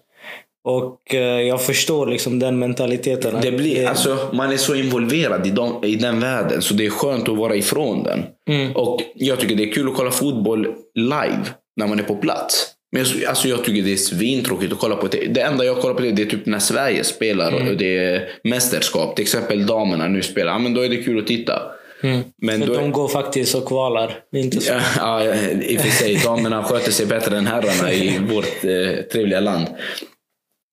Och 0.63 1.15
eh, 1.15 1.41
jag 1.41 1.61
förstår 1.61 2.07
liksom 2.07 2.39
den 2.39 2.59
mentaliteten. 2.59 3.35
Det 3.41 3.51
blir, 3.51 3.87
alltså, 3.87 4.17
man 4.33 4.51
är 4.51 4.57
så 4.57 4.75
involverad 4.75 5.47
i, 5.47 5.49
de, 5.49 5.83
i 5.85 5.95
den 5.95 6.19
världen 6.19 6.61
så 6.61 6.73
det 6.73 6.85
är 6.85 6.89
skönt 6.89 7.29
att 7.29 7.37
vara 7.37 7.55
ifrån 7.55 8.03
den. 8.03 8.23
Mm. 8.49 8.75
Och 8.75 9.01
Jag 9.15 9.39
tycker 9.39 9.55
det 9.55 9.63
är 9.63 9.73
kul 9.73 9.87
att 9.87 9.95
kolla 9.95 10.11
fotboll 10.11 10.67
live 10.95 11.43
när 11.75 11.87
man 11.87 11.99
är 11.99 12.03
på 12.03 12.15
plats. 12.15 12.69
Men 12.91 13.05
jag, 13.05 13.29
alltså, 13.29 13.47
jag 13.47 13.63
tycker 13.63 13.81
det 13.81 13.91
är 13.93 13.97
svintråkigt 13.97 14.73
att 14.73 14.79
kolla 14.79 14.95
på 14.95 15.07
det. 15.07 15.27
Det 15.33 15.41
enda 15.41 15.65
jag 15.65 15.81
kollar 15.81 15.95
på 15.95 16.01
det, 16.01 16.11
det 16.11 16.21
är 16.21 16.25
typ 16.25 16.45
när 16.45 16.59
Sverige 16.59 17.03
spelar 17.03 17.51
Mm. 17.51 17.67
och 17.67 17.77
det 17.77 17.97
är 17.97 18.29
mästerskap. 18.43 19.15
Till 19.15 19.23
exempel 19.23 19.65
damerna 19.65 20.07
nu 20.07 20.21
spelar. 20.21 20.51
Ja, 20.51 20.59
men 20.59 20.73
då 20.73 20.81
är 20.81 20.89
det 20.89 20.97
kul 21.03 21.19
att 21.19 21.27
titta. 21.27 21.61
Mm. 22.03 22.21
Men 22.41 22.59
För 22.59 22.67
då, 22.67 22.73
de 22.73 22.91
går 22.91 23.07
faktiskt 23.07 23.55
och 23.55 23.67
kvalar. 23.67 24.19
Inte 24.35 24.61
så. 24.61 24.73
Ja, 24.73 25.23
ja, 25.25 25.35
i 25.61 25.77
och 25.77 25.81
för 25.81 25.89
sig. 25.89 26.21
Damerna 26.23 26.63
sköter 26.63 26.91
sig 26.91 27.05
bättre 27.05 27.37
än 27.37 27.47
herrarna 27.47 27.91
i 27.91 28.19
vårt 28.29 28.63
eh, 28.65 29.03
trevliga 29.11 29.39
land. 29.39 29.67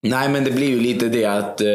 Nej, 0.07 0.29
men 0.29 0.43
det 0.43 0.51
blir 0.51 0.67
ju 0.69 0.79
lite 0.79 1.05
det 1.05 1.25
att 1.25 1.61
eh, 1.61 1.67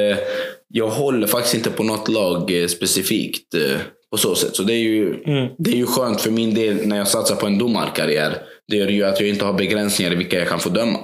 jag 0.68 0.88
håller 0.88 1.26
faktiskt 1.26 1.54
inte 1.54 1.70
på 1.70 1.82
något 1.82 2.08
lag 2.08 2.62
eh, 2.62 2.66
specifikt 2.66 3.54
eh, 3.54 3.76
på 4.10 4.16
så 4.16 4.34
sätt. 4.34 4.56
Så 4.56 4.62
det 4.62 4.72
är, 4.72 4.78
ju, 4.78 5.22
Mm. 5.26 5.48
det 5.58 5.70
är 5.70 5.76
ju 5.76 5.86
skönt 5.86 6.20
för 6.20 6.30
min 6.30 6.54
del 6.54 6.86
när 6.86 6.96
jag 6.96 7.08
satsar 7.08 7.36
på 7.36 7.46
en 7.46 7.58
domarkarriär. 7.58 8.38
Det 8.68 8.76
gör 8.76 8.88
ju 8.88 9.04
att 9.04 9.20
jag 9.20 9.28
inte 9.28 9.44
har 9.44 9.52
begränsningar 9.52 10.12
i 10.12 10.14
vilka 10.16 10.38
jag 10.38 10.48
kan 10.48 10.60
få 10.60 10.68
döma. 10.68 10.98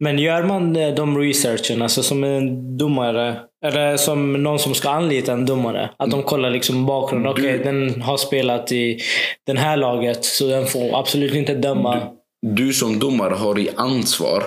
Men 0.00 0.18
gör 0.18 0.42
man 0.42 0.76
eh, 0.76 0.94
de 0.94 1.18
researchen, 1.18 1.82
alltså 1.82 2.02
som 2.02 2.24
en 2.24 2.76
domare, 2.78 3.36
eller 3.64 3.96
som 3.96 4.32
någon 4.32 4.58
som 4.58 4.74
ska 4.74 4.88
anlita 4.90 5.32
en 5.32 5.46
domare, 5.46 5.90
att 5.96 6.10
de 6.10 6.22
kollar 6.22 6.50
liksom 6.50 6.86
bakgrunden. 6.86 7.32
Okej, 7.32 7.60
den 7.64 8.02
har 8.02 8.16
spelat 8.16 8.72
i 8.72 8.98
det 9.46 9.58
här 9.58 9.76
laget, 9.76 10.24
så 10.24 10.46
den 10.46 10.66
får 10.66 10.98
absolut 11.00 11.34
inte 11.34 11.54
döma. 11.54 12.02
Du 12.46 12.72
som 12.72 12.98
domare 12.98 13.34
har 13.34 13.58
i 13.58 13.68
ansvar 13.76 14.42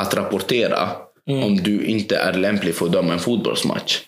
att 0.00 0.14
rapportera 0.16 0.88
om 1.32 1.56
du 1.56 1.84
inte 1.84 2.16
är 2.16 2.32
lämplig 2.32 2.74
för 2.74 2.86
att 2.86 2.92
döma 2.92 3.12
en 3.12 3.18
fotbollsmatch. 3.18 4.00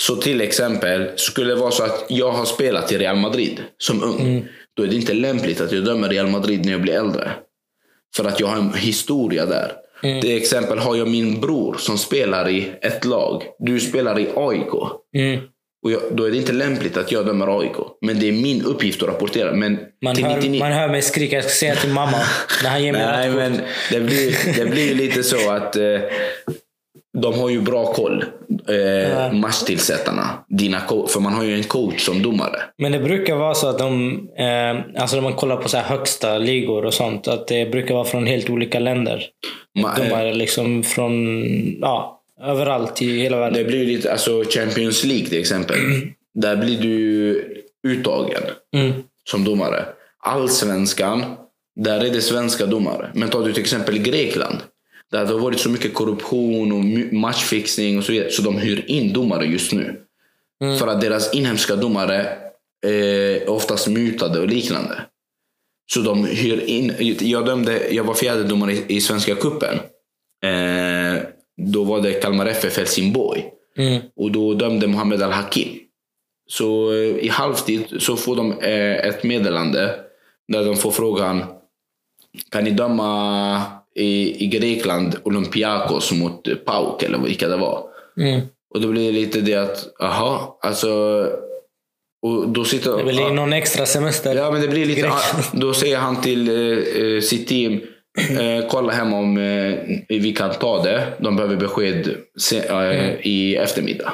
Så 0.00 0.16
till 0.16 0.40
exempel, 0.40 1.08
skulle 1.16 1.54
det 1.54 1.60
vara 1.60 1.70
så 1.70 1.82
att 1.82 2.06
jag 2.08 2.32
har 2.32 2.44
spelat 2.44 2.92
i 2.92 2.98
Real 2.98 3.16
Madrid 3.16 3.60
som 3.78 4.02
ung. 4.02 4.46
Då 4.76 4.82
är 4.82 4.86
det 4.86 4.96
inte 4.96 5.14
lämpligt 5.14 5.60
att 5.60 5.72
jag 5.72 5.84
dömer 5.84 6.08
Real 6.08 6.26
Madrid 6.26 6.64
när 6.64 6.72
jag 6.72 6.82
blir 6.82 6.94
äldre. 6.94 7.30
För 8.16 8.24
att 8.24 8.40
jag 8.40 8.46
har 8.46 8.56
en 8.56 8.74
historia 8.74 9.46
där. 9.46 9.72
Till 10.20 10.36
exempel 10.36 10.78
har 10.78 10.96
jag 10.96 11.08
min 11.08 11.40
bror 11.40 11.76
som 11.78 11.98
spelar 11.98 12.48
i 12.48 12.72
ett 12.80 13.04
lag. 13.04 13.42
Du 13.58 13.80
spelar 13.80 14.18
i 14.18 14.28
AIK. 14.36 14.72
Mm. 15.14 15.40
Och 15.84 15.92
jag, 15.92 16.00
då 16.10 16.24
är 16.24 16.30
det 16.30 16.36
inte 16.36 16.52
lämpligt 16.52 16.96
att 16.96 17.12
jag 17.12 17.26
dömer 17.26 17.60
AIK. 17.60 17.76
Men 18.00 18.20
det 18.20 18.28
är 18.28 18.32
min 18.32 18.64
uppgift 18.64 19.02
att 19.02 19.08
rapportera. 19.08 19.52
Men 19.52 19.78
Man, 20.04 20.16
hör, 20.16 20.36
99 20.36 20.60
man 20.60 20.72
hör 20.72 20.88
mig 20.88 21.02
skrika, 21.02 21.36
jag 21.36 21.44
ska 21.44 21.52
säga 21.52 21.74
till 21.74 21.90
mamma 21.90 22.18
när 22.62 22.70
han 22.70 22.84
ger 22.84 22.92
mig 22.92 23.06
Nej, 23.06 23.30
men 23.30 23.60
det 23.90 24.00
blir, 24.00 24.56
det 24.56 24.70
blir 24.70 24.94
lite 24.94 25.22
så 25.22 25.50
att 25.50 25.76
eh, 25.76 26.00
de 27.18 27.34
har 27.40 27.48
ju 27.48 27.60
bra 27.60 27.92
koll. 27.92 28.24
Eh. 28.68 29.32
Matchtillsättarna. 29.32 30.44
Dina 30.48 30.80
för 31.08 31.20
man 31.20 31.32
har 31.32 31.44
ju 31.44 31.54
en 31.54 31.62
coach 31.62 32.00
som 32.00 32.22
domare. 32.22 32.60
Men 32.78 32.92
det 32.92 32.98
brukar 32.98 33.36
vara 33.36 33.54
så 33.54 33.68
att 33.68 33.78
de, 33.78 34.12
eh, 34.38 35.00
alltså 35.02 35.16
när 35.16 35.22
man 35.22 35.32
kollar 35.34 35.56
på 35.56 35.68
så 35.68 35.76
högsta 35.78 36.38
ligor 36.38 36.84
och 36.84 36.94
sånt, 36.94 37.28
att 37.28 37.48
det 37.48 37.70
brukar 37.70 37.94
vara 37.94 38.04
från 38.04 38.26
helt 38.26 38.50
olika 38.50 38.78
länder. 38.78 39.24
Ma- 39.78 39.96
Domare 40.08 40.34
liksom 40.34 40.82
från, 40.82 41.34
ja, 41.80 42.17
överallt 42.42 43.02
i 43.02 43.18
hela 43.20 43.36
världen. 43.40 43.58
det 43.58 43.64
blir 43.64 43.86
lite, 43.86 44.12
alltså 44.12 44.44
Champions 44.50 45.04
League 45.04 45.26
till 45.26 45.40
exempel. 45.40 45.76
Där 46.34 46.56
blir 46.56 46.80
du 46.80 47.64
uttagen 47.88 48.42
Mm. 48.76 48.92
som 49.24 49.44
domare. 49.44 49.84
Allsvenskan, 50.24 51.24
där 51.76 52.04
är 52.04 52.10
det 52.10 52.20
svenska 52.20 52.66
domare. 52.66 53.10
Men 53.14 53.28
tar 53.28 53.44
du 53.44 53.52
till 53.52 53.62
exempel 53.62 53.98
Grekland. 53.98 54.56
Där 55.10 55.24
det 55.26 55.32
har 55.32 55.38
varit 55.40 55.60
så 55.60 55.70
mycket 55.70 55.94
korruption 55.94 56.72
och 56.72 57.12
matchfixning 57.14 57.98
och 57.98 58.04
så 58.04 58.12
vidare. 58.12 58.30
Så 58.30 58.42
de 58.42 58.56
hyr 58.58 58.84
in 58.86 59.12
domare 59.12 59.46
just 59.46 59.72
nu. 59.72 60.00
För 60.78 60.86
att 60.86 61.00
deras 61.00 61.34
inhemska 61.34 61.76
domare 61.76 62.20
eh, 62.86 62.90
är 62.92 63.50
oftast 63.50 63.88
mutade 63.88 64.40
och 64.40 64.48
liknande. 64.48 65.00
Så 65.92 66.00
de 66.00 66.24
hyr 66.24 66.60
in. 66.66 66.92
Jag, 67.20 67.46
dömde, 67.46 67.88
jag 67.94 68.04
var 68.04 68.14
fjärde 68.14 68.42
domare 68.44 68.72
i, 68.72 68.84
i 68.88 69.00
Svenska 69.00 69.34
cupen. 69.34 69.74
Eh, 70.44 71.22
då 71.58 71.84
var 71.84 72.00
det 72.00 72.12
Kalmar 72.12 72.46
FF 72.46 72.76
Helsingborg. 72.76 73.44
Mm. 73.76 74.02
Och 74.16 74.32
då 74.32 74.54
dömde 74.54 74.86
Mohammed 74.86 75.22
Al-Hakim. 75.22 75.68
Så 76.48 76.92
eh, 76.92 76.98
i 76.98 77.28
halvtid 77.28 77.84
så 77.98 78.16
får 78.16 78.36
de 78.36 78.52
eh, 78.52 78.96
ett 78.96 79.24
meddelande 79.24 79.94
där 80.48 80.64
de 80.64 80.76
får 80.76 80.90
frågan 80.90 81.44
Kan 82.50 82.64
ni 82.64 82.70
döma 82.70 83.62
i, 83.94 84.44
i 84.44 84.46
Grekland 84.46 85.16
Olympiakos 85.22 86.12
mot 86.12 86.64
PAOK 86.64 87.02
eller 87.02 87.18
vilka 87.18 87.48
det 87.48 87.56
var? 87.56 87.82
Mm. 88.20 88.40
Och 88.74 88.80
då 88.80 88.88
blir 88.88 89.06
det 89.06 89.12
lite 89.12 89.40
det 89.40 89.54
att, 89.54 90.00
aha, 90.00 90.58
alltså... 90.62 90.88
Och 92.22 92.48
då 92.48 92.64
sitter... 92.64 93.04
Det 93.04 93.12
i 93.12 93.30
någon 93.30 93.52
extra 93.52 93.86
semester. 93.86 94.34
Ja, 94.34 94.50
men 94.50 94.60
det 94.60 94.68
blir 94.68 94.86
lite... 94.86 95.12
Då 95.52 95.74
säger 95.74 95.98
han 95.98 96.20
till 96.20 96.48
eh, 96.48 97.04
eh, 97.04 97.20
sitt 97.20 97.48
team, 97.48 97.80
eh, 98.18 98.68
kolla 98.68 98.92
hem 98.92 99.12
om 99.12 99.38
eh, 99.38 99.74
vi 100.08 100.32
kan 100.32 100.50
ta 100.50 100.82
det. 100.82 101.06
De 101.18 101.36
behöver 101.36 101.56
besked 101.56 102.14
se, 102.38 102.58
eh, 102.58 103.26
i 103.26 103.56
eftermiddag. 103.56 104.12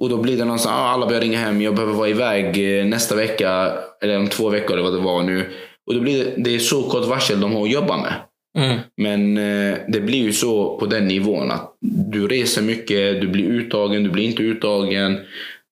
Och 0.00 0.08
då 0.08 0.16
blir 0.16 0.36
det 0.36 0.44
någonstans, 0.44 0.76
ah, 0.76 0.88
alla 0.88 1.06
börjar 1.06 1.20
ringa 1.20 1.38
hem, 1.38 1.62
jag 1.62 1.74
behöver 1.74 1.94
vara 1.94 2.08
iväg 2.08 2.78
eh, 2.78 2.86
nästa 2.86 3.14
vecka, 3.14 3.72
eller 4.02 4.18
om 4.18 4.28
två 4.28 4.48
veckor 4.48 4.72
eller 4.72 4.82
vad 4.82 4.92
det 4.92 5.04
var 5.04 5.22
nu. 5.22 5.50
Och 5.86 5.94
då 5.94 6.00
blir 6.00 6.24
det, 6.24 6.34
det 6.36 6.54
är 6.54 6.58
så 6.58 6.82
kort 6.82 7.06
varsel 7.06 7.40
de 7.40 7.52
har 7.52 7.62
att 7.62 7.72
jobba 7.72 7.96
med. 7.96 8.14
Mm. 8.58 8.78
Men 8.96 9.38
eh, 9.38 9.78
det 9.88 10.00
blir 10.00 10.22
ju 10.22 10.32
så 10.32 10.78
på 10.78 10.86
den 10.86 11.06
nivån 11.06 11.50
att 11.50 11.76
du 12.12 12.28
reser 12.28 12.62
mycket, 12.62 13.20
du 13.20 13.28
blir 13.28 13.44
uttagen, 13.44 14.04
du 14.04 14.10
blir 14.10 14.24
inte 14.24 14.42
uttagen. 14.42 15.20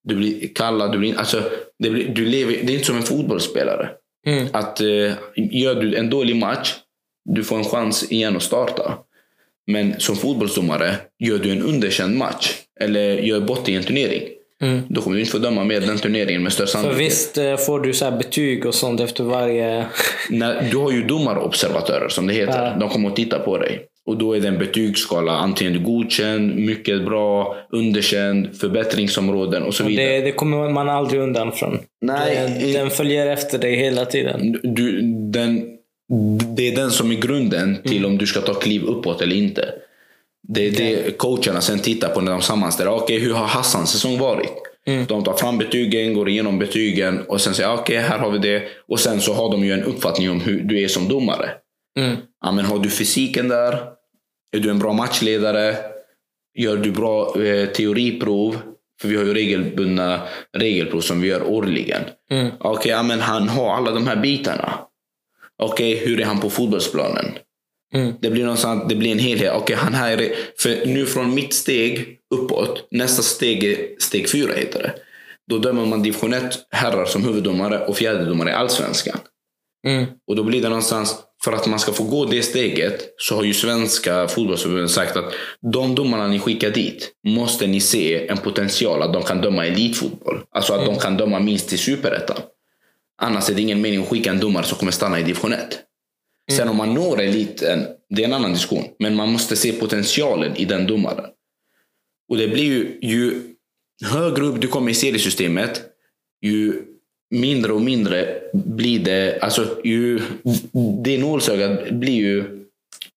Du 0.04 0.14
blir 0.14 0.54
kallad, 0.54 0.92
du 0.92 0.98
blir 0.98 1.18
alltså, 1.18 1.42
det, 1.78 1.90
blir, 1.90 2.08
du 2.08 2.24
lever, 2.24 2.52
det 2.62 2.72
är 2.72 2.74
inte 2.74 2.86
som 2.86 2.96
en 2.96 3.02
fotbollsspelare. 3.02 3.88
Mm. 4.26 4.48
Att 4.52 4.80
eh, 4.80 5.12
gör 5.34 5.74
du 5.74 5.96
en 5.96 6.10
dålig 6.10 6.36
match, 6.36 6.74
du 7.24 7.44
får 7.44 7.56
en 7.56 7.64
chans 7.64 8.12
igen 8.12 8.36
att 8.36 8.42
starta. 8.42 8.94
Men 9.66 9.94
som 10.00 10.16
fotbollsdomare, 10.16 10.96
gör 11.18 11.38
du 11.38 11.50
en 11.52 11.62
underkänd 11.62 12.16
match 12.16 12.52
eller 12.80 13.14
gör 13.18 13.40
bort 13.40 13.68
i 13.68 13.74
en 13.74 13.82
turnering, 13.82 14.22
Mm. 14.62 14.82
då 14.88 15.00
kommer 15.00 15.16
du 15.16 15.20
inte 15.20 15.32
få 15.32 15.38
döma 15.38 15.64
med 15.64 15.82
den 15.82 15.98
turneringen 15.98 16.42
med 16.42 16.52
största 16.52 16.78
För 16.78 16.82
sannolikhet. 16.82 17.12
visst 17.12 17.38
eh, 17.38 17.56
får 17.56 17.80
du 17.80 17.92
så 17.92 18.04
här 18.04 18.18
betyg 18.18 18.66
och 18.66 18.74
sånt 18.74 19.00
efter 19.00 19.24
varje... 19.24 19.86
När, 20.30 20.62
du 20.70 20.76
har 20.76 20.92
ju 20.92 21.02
domarobservatörer 21.02 22.08
som 22.08 22.26
det 22.26 22.34
heter. 22.34 22.66
Ja. 22.66 22.76
De 22.80 22.88
kommer 22.88 23.08
att 23.08 23.16
titta 23.16 23.38
på 23.38 23.58
dig. 23.58 23.86
Och 24.06 24.16
då 24.16 24.36
är 24.36 24.40
det 24.40 24.48
en 24.48 24.58
betygsskala. 24.58 25.32
Antingen 25.32 25.82
godkänd, 25.82 26.54
mycket 26.58 27.04
bra, 27.04 27.56
underkänd, 27.72 28.56
förbättringsområden 28.60 29.62
och 29.62 29.74
så 29.74 29.84
vidare. 29.84 30.06
Det, 30.08 30.20
det 30.20 30.32
kommer 30.32 30.68
man 30.70 30.88
aldrig 30.88 31.20
undan 31.20 31.52
från. 31.52 31.78
Nej, 32.00 32.36
den, 32.60 32.72
den 32.72 32.90
följer 32.90 33.26
efter 33.26 33.58
dig 33.58 33.76
hela 33.76 34.04
tiden. 34.04 34.60
du, 34.62 35.02
det 36.56 36.68
är 36.68 36.76
den 36.76 36.90
som 36.90 37.10
är 37.10 37.14
grunden 37.14 37.82
till 37.82 38.06
om 38.06 38.18
du 38.18 38.26
ska 38.26 38.40
ta 38.40 38.54
kliv 38.54 38.84
uppåt 38.84 39.20
eller 39.20 39.36
inte. 39.36 39.74
Det 40.48 40.66
är 40.66 40.70
det 40.70 41.18
coacherna 41.18 41.60
sen 41.60 41.78
tittar 41.78 42.08
på 42.08 42.20
när 42.20 42.32
de 42.32 42.42
sammanställer. 42.42 42.90
Okej, 42.90 43.18
hur 43.18 43.32
har 43.32 43.46
Hassans 43.46 43.90
säsong 43.90 44.18
varit? 44.18 44.52
De 45.08 45.24
tar 45.24 45.32
fram 45.32 45.58
betygen, 45.58 46.14
går 46.14 46.28
igenom 46.28 46.58
betygen 46.58 47.20
och 47.28 47.40
sen 47.40 47.54
säger 47.54 47.74
okej, 47.74 47.96
här 47.96 48.18
har 48.18 48.30
vi 48.30 48.38
det. 48.38 48.62
Och 48.88 49.00
sen 49.00 49.20
så 49.20 49.34
har 49.34 49.50
de 49.50 49.64
ju 49.64 49.72
en 49.72 49.84
uppfattning 49.84 50.30
om 50.30 50.40
hur 50.40 50.60
du 50.60 50.80
är 50.80 50.88
som 50.88 51.08
domare. 51.08 51.50
Mm. 51.98 52.16
Ja, 52.44 52.52
men 52.52 52.64
har 52.64 52.78
du 52.78 52.90
fysiken 52.90 53.48
där? 53.48 53.78
Är 54.56 54.60
du 54.60 54.70
en 54.70 54.78
bra 54.78 54.92
matchledare? 54.92 55.76
Gör 56.58 56.76
du 56.76 56.90
bra 56.90 57.42
eh, 57.42 57.68
teoriprov? 57.68 58.56
För 59.00 59.08
vi 59.08 59.16
har 59.16 59.24
ju 59.24 59.34
regelbundna 59.34 60.20
regelprov 60.52 61.00
som 61.00 61.20
vi 61.20 61.28
gör 61.28 61.42
årligen. 61.42 62.02
Mm. 62.30 62.50
Okej, 62.60 62.92
ja, 62.92 63.02
men 63.02 63.20
han 63.20 63.48
har 63.48 63.74
alla 63.74 63.90
de 63.90 64.06
här 64.06 64.16
bitarna. 64.16 64.78
Okej, 65.62 65.96
hur 65.96 66.20
är 66.20 66.24
han 66.24 66.40
på 66.40 66.50
fotbollsplanen? 66.50 67.26
Mm. 67.94 68.12
Det 68.20 68.30
blir 68.30 68.42
någonstans, 68.42 68.84
det 68.88 68.94
blir 68.94 69.12
en 69.12 69.18
helhet. 69.18 69.52
Okej, 69.54 69.76
han 69.76 69.94
här 69.94 70.20
är, 70.20 70.32
för 70.58 70.86
nu 70.86 71.06
från 71.06 71.34
mitt 71.34 71.54
steg 71.54 72.18
uppåt, 72.34 72.88
nästa 72.90 73.22
steg 73.22 73.64
är 73.64 73.76
steg 73.98 74.30
fyra 74.30 74.52
heter 74.52 74.82
det. 74.82 74.94
Då 75.50 75.58
dömer 75.58 75.86
man 75.86 76.02
division 76.02 76.34
1 76.34 76.58
herrar 76.70 77.04
som 77.04 77.24
huvuddomare 77.24 77.86
och 77.86 77.96
fjärdedomare 77.96 78.50
i 78.50 78.52
allsvenskan. 78.52 79.18
Mm. 79.86 80.06
Och 80.28 80.36
då 80.36 80.42
blir 80.42 80.62
det 80.62 80.68
någonstans, 80.68 81.16
för 81.44 81.52
att 81.52 81.66
man 81.66 81.78
ska 81.78 81.92
få 81.92 82.04
gå 82.04 82.24
det 82.24 82.42
steget, 82.42 83.14
så 83.16 83.36
har 83.36 83.42
ju 83.42 83.54
svenska 83.54 84.28
fotbollsförbundet 84.28 84.90
sagt 84.90 85.16
att 85.16 85.34
de 85.72 85.94
domarna 85.94 86.26
ni 86.26 86.38
skickar 86.38 86.70
dit, 86.70 87.12
måste 87.28 87.66
ni 87.66 87.80
se 87.80 88.28
en 88.28 88.38
potential 88.38 89.02
att 89.02 89.12
de 89.12 89.22
kan 89.22 89.40
döma 89.40 89.66
elitfotboll. 89.66 90.42
Alltså 90.50 90.72
att 90.72 90.86
de 90.86 90.98
kan 90.98 91.16
döma 91.16 91.40
minst 91.40 91.68
till 91.68 91.78
superettan. 91.78 92.36
Annars 93.22 93.50
är 93.50 93.54
det 93.54 93.62
ingen 93.62 93.80
mening 93.80 94.02
att 94.02 94.08
skicka 94.08 94.30
en 94.30 94.40
domare 94.40 94.64
som 94.64 94.78
kommer 94.78 94.92
stanna 94.92 95.20
i 95.20 95.22
division 95.22 95.52
1. 95.52 95.78
Sen 96.52 96.68
om 96.68 96.76
man 96.76 96.94
når 96.94 97.20
eliten, 97.20 97.86
det 98.10 98.22
är 98.22 98.26
en 98.26 98.32
annan 98.32 98.52
diskussion. 98.52 98.84
Men 98.98 99.14
man 99.14 99.32
måste 99.32 99.56
se 99.56 99.72
potentialen 99.72 100.56
i 100.56 100.64
den 100.64 100.86
domaren. 100.86 101.30
Och 102.28 102.36
det 102.36 102.48
blir 102.48 102.64
ju, 102.64 102.98
ju 103.02 103.42
högre 104.04 104.44
upp 104.44 104.60
du 104.60 104.68
kommer 104.68 104.90
i 104.90 104.94
seriesystemet, 104.94 105.82
ju 106.40 106.82
mindre 107.30 107.72
och 107.72 107.82
mindre 107.82 108.40
blir 108.52 108.98
det, 108.98 109.38
alltså 109.40 109.80
ju, 109.84 110.20
det 111.04 111.18
nålsögat 111.18 111.90
blir 111.90 112.14
ju 112.14 112.66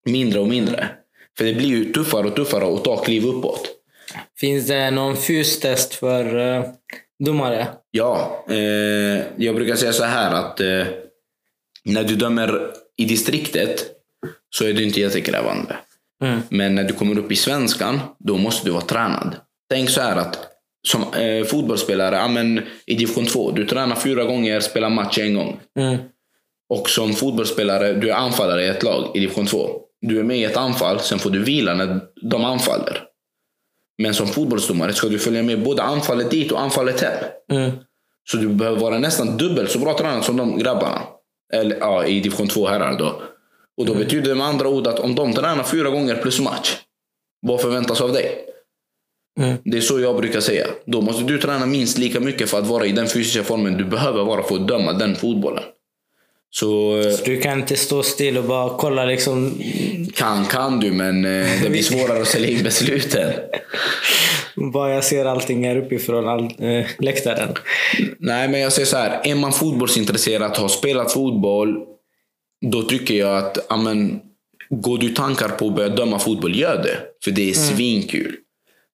mindre 0.05 0.39
och 0.39 0.47
mindre. 0.47 0.89
För 1.37 1.45
det 1.45 1.53
blir 1.53 1.67
ju 1.67 1.93
tuffare 1.93 2.27
och 2.27 2.35
tuffare 2.35 2.75
att 2.75 2.83
ta 2.83 2.97
kliv 2.97 3.25
uppåt. 3.25 3.69
Finns 4.39 4.67
det 4.67 4.91
någon 4.91 5.17
fystest 5.17 5.93
för 5.93 6.35
uh, 6.35 6.65
domare? 7.23 7.67
Ja, 7.91 8.45
eh, 8.49 9.23
jag 9.37 9.55
brukar 9.55 9.75
säga 9.75 9.93
så 9.93 10.03
här 10.03 10.31
att 10.31 10.59
eh, 10.59 10.85
när 11.85 12.03
du 12.03 12.15
dömer 12.15 12.71
i 12.97 13.05
distriktet 13.05 13.85
så 14.49 14.65
är 14.65 14.73
det 14.73 14.83
inte 14.83 14.99
jättekrävande. 14.99 15.75
Mm. 16.23 16.39
Men 16.49 16.75
när 16.75 16.83
du 16.83 16.93
kommer 16.93 17.17
upp 17.17 17.31
i 17.31 17.35
svenskan, 17.35 17.99
då 18.19 18.37
måste 18.37 18.67
du 18.67 18.71
vara 18.71 18.81
tränad. 18.81 19.35
Tänk 19.69 19.89
så 19.89 20.01
här 20.01 20.15
att 20.15 20.55
som 20.87 21.01
eh, 21.13 21.45
fotbollsspelare, 21.45 22.15
ja, 22.15 22.27
men 22.27 22.61
i 22.85 22.95
division 22.95 23.25
2, 23.25 23.51
du 23.51 23.65
tränar 23.65 23.95
fyra 23.95 24.23
gånger, 24.23 24.59
spelar 24.59 24.89
match 24.89 25.17
en 25.17 25.33
gång. 25.33 25.59
Mm. 25.79 25.97
Och 26.69 26.89
som 26.89 27.13
fotbollsspelare, 27.13 27.93
du 27.93 28.09
är 28.09 28.15
anfallare 28.15 28.65
i 28.65 28.67
ett 28.67 28.83
lag 28.83 29.11
i 29.15 29.19
division 29.19 29.45
2. 29.45 29.81
Du 30.01 30.19
är 30.19 30.23
med 30.23 30.37
i 30.37 30.43
ett 30.43 30.57
anfall, 30.57 30.99
sen 30.99 31.19
får 31.19 31.29
du 31.29 31.43
vila 31.43 31.73
när 31.73 31.99
de 32.21 32.45
anfaller. 32.45 33.03
Men 33.97 34.13
som 34.13 34.27
fotbollsdomare 34.27 34.93
ska 34.93 35.07
du 35.07 35.19
följa 35.19 35.43
med 35.43 35.63
både 35.63 35.83
anfallet 35.83 36.31
dit 36.31 36.51
och 36.51 36.61
anfallet 36.61 37.01
hem. 37.01 37.23
Mm. 37.51 37.71
Så 38.31 38.37
du 38.37 38.47
behöver 38.47 38.79
vara 38.79 38.97
nästan 38.97 39.37
dubbelt 39.37 39.71
så 39.71 39.79
bra 39.79 39.97
tränad 39.97 40.25
som 40.25 40.37
de 40.37 40.57
grabbarna. 40.57 41.01
Eller 41.53 41.77
ja, 41.77 42.05
i 42.05 42.19
division 42.19 42.47
2 42.47 42.67
herrar 42.67 42.99
då. 42.99 43.21
Och 43.77 43.85
då 43.85 43.95
betyder 43.95 44.29
det 44.29 44.35
med 44.35 44.47
andra 44.47 44.69
ord 44.69 44.87
att 44.87 44.99
om 44.99 45.15
de 45.15 45.33
tränar 45.33 45.63
fyra 45.63 45.89
gånger 45.89 46.15
plus 46.15 46.39
match, 46.39 46.77
vad 47.41 47.61
förväntas 47.61 48.01
av 48.01 48.13
dig? 48.13 48.45
Mm. 49.39 49.57
Det 49.63 49.77
är 49.77 49.81
så 49.81 49.99
jag 49.99 50.17
brukar 50.17 50.39
säga. 50.39 50.67
Då 50.85 51.01
måste 51.01 51.23
du 51.23 51.37
träna 51.37 51.65
minst 51.65 51.97
lika 51.97 52.19
mycket 52.19 52.49
för 52.49 52.59
att 52.59 52.67
vara 52.67 52.85
i 52.85 52.91
den 52.91 53.07
fysiska 53.07 53.43
formen 53.43 53.77
du 53.77 53.85
behöver 53.85 54.23
vara 54.23 54.43
för 54.43 54.55
att 54.55 54.67
döma 54.67 54.93
den 54.93 55.15
fotbollen. 55.15 55.63
Så 56.59 56.97
eh, 56.97 57.11
Så 57.11 57.25
du 57.25 57.41
kan 57.41 57.59
inte 57.59 57.75
stå 57.75 58.03
still 58.03 58.37
och 58.37 58.43
bara 58.43 58.77
kolla 58.77 59.05
liksom. 59.05 59.61
kan 60.13 60.45
kan 60.45 60.79
du, 60.79 60.91
men 60.91 61.25
eh, 61.25 61.61
det 61.63 61.69
blir 61.69 61.81
svårare 61.81 62.21
att 62.21 62.27
sälja 62.27 62.49
in 62.49 62.63
besluten. 62.63 63.33
Bara 64.73 64.93
jag 64.93 65.03
ser 65.03 65.25
allting 65.25 65.67
här 65.67 65.77
uppifrån 65.77 66.27
all, 66.27 66.43
eh, 66.43 66.85
läktaren. 66.99 67.49
Nej, 68.19 68.47
men 68.47 68.59
jag 68.59 68.73
säger 68.73 68.85
så 68.85 68.97
här. 68.97 69.21
Är 69.23 69.35
man 69.35 69.53
fotbollsintresserad, 69.53 70.57
har 70.57 70.67
spelat 70.67 71.11
fotboll, 71.11 71.77
då 72.65 72.83
tycker 72.83 73.13
jag 73.13 73.37
att 73.37 73.71
amen, 73.71 74.19
går 74.69 74.97
du 74.97 75.09
tankar 75.09 75.49
på 75.49 75.67
att 75.67 75.75
börja 75.75 75.89
döma 75.89 76.19
fotboll, 76.19 76.59
gör 76.59 76.83
det. 76.83 76.97
För 77.23 77.31
det 77.31 77.49
är 77.49 77.53
svinkul. 77.53 78.35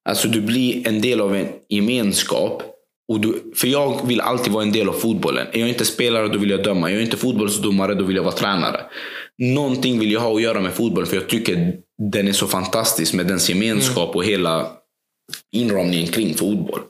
Alltså 0.08 0.28
du 0.28 0.40
blir 0.40 0.88
en 0.88 1.00
del 1.00 1.20
av 1.20 1.36
en 1.36 1.48
gemenskap. 1.68 2.62
Och 3.12 3.20
du, 3.20 3.52
för 3.56 3.68
jag 3.68 4.06
vill 4.06 4.20
alltid 4.20 4.52
vara 4.52 4.62
en 4.62 4.72
del 4.72 4.88
av 4.88 4.92
fotbollen. 4.92 5.46
Är 5.52 5.60
jag 5.60 5.68
inte 5.68 5.84
spelare, 5.84 6.28
då 6.28 6.38
vill 6.38 6.50
jag 6.50 6.64
döma. 6.64 6.90
Är 6.90 6.94
jag 6.94 7.02
inte 7.02 7.16
fotbollsdomare, 7.16 7.94
då 7.94 8.04
vill 8.04 8.16
jag 8.16 8.22
vara 8.22 8.34
tränare. 8.34 8.80
Någonting 9.38 9.98
vill 9.98 10.12
jag 10.12 10.20
ha 10.20 10.36
att 10.36 10.42
göra 10.42 10.60
med 10.60 10.72
fotboll, 10.72 11.06
för 11.06 11.16
jag 11.16 11.28
tycker 11.28 11.74
den 12.12 12.28
är 12.28 12.32
så 12.32 12.46
fantastisk 12.46 13.14
med 13.14 13.26
dens 13.26 13.48
gemenskap 13.48 14.16
och 14.16 14.24
hela 14.24 14.70
inramningen 15.52 16.06
kring 16.06 16.34
fotboll. 16.34 16.80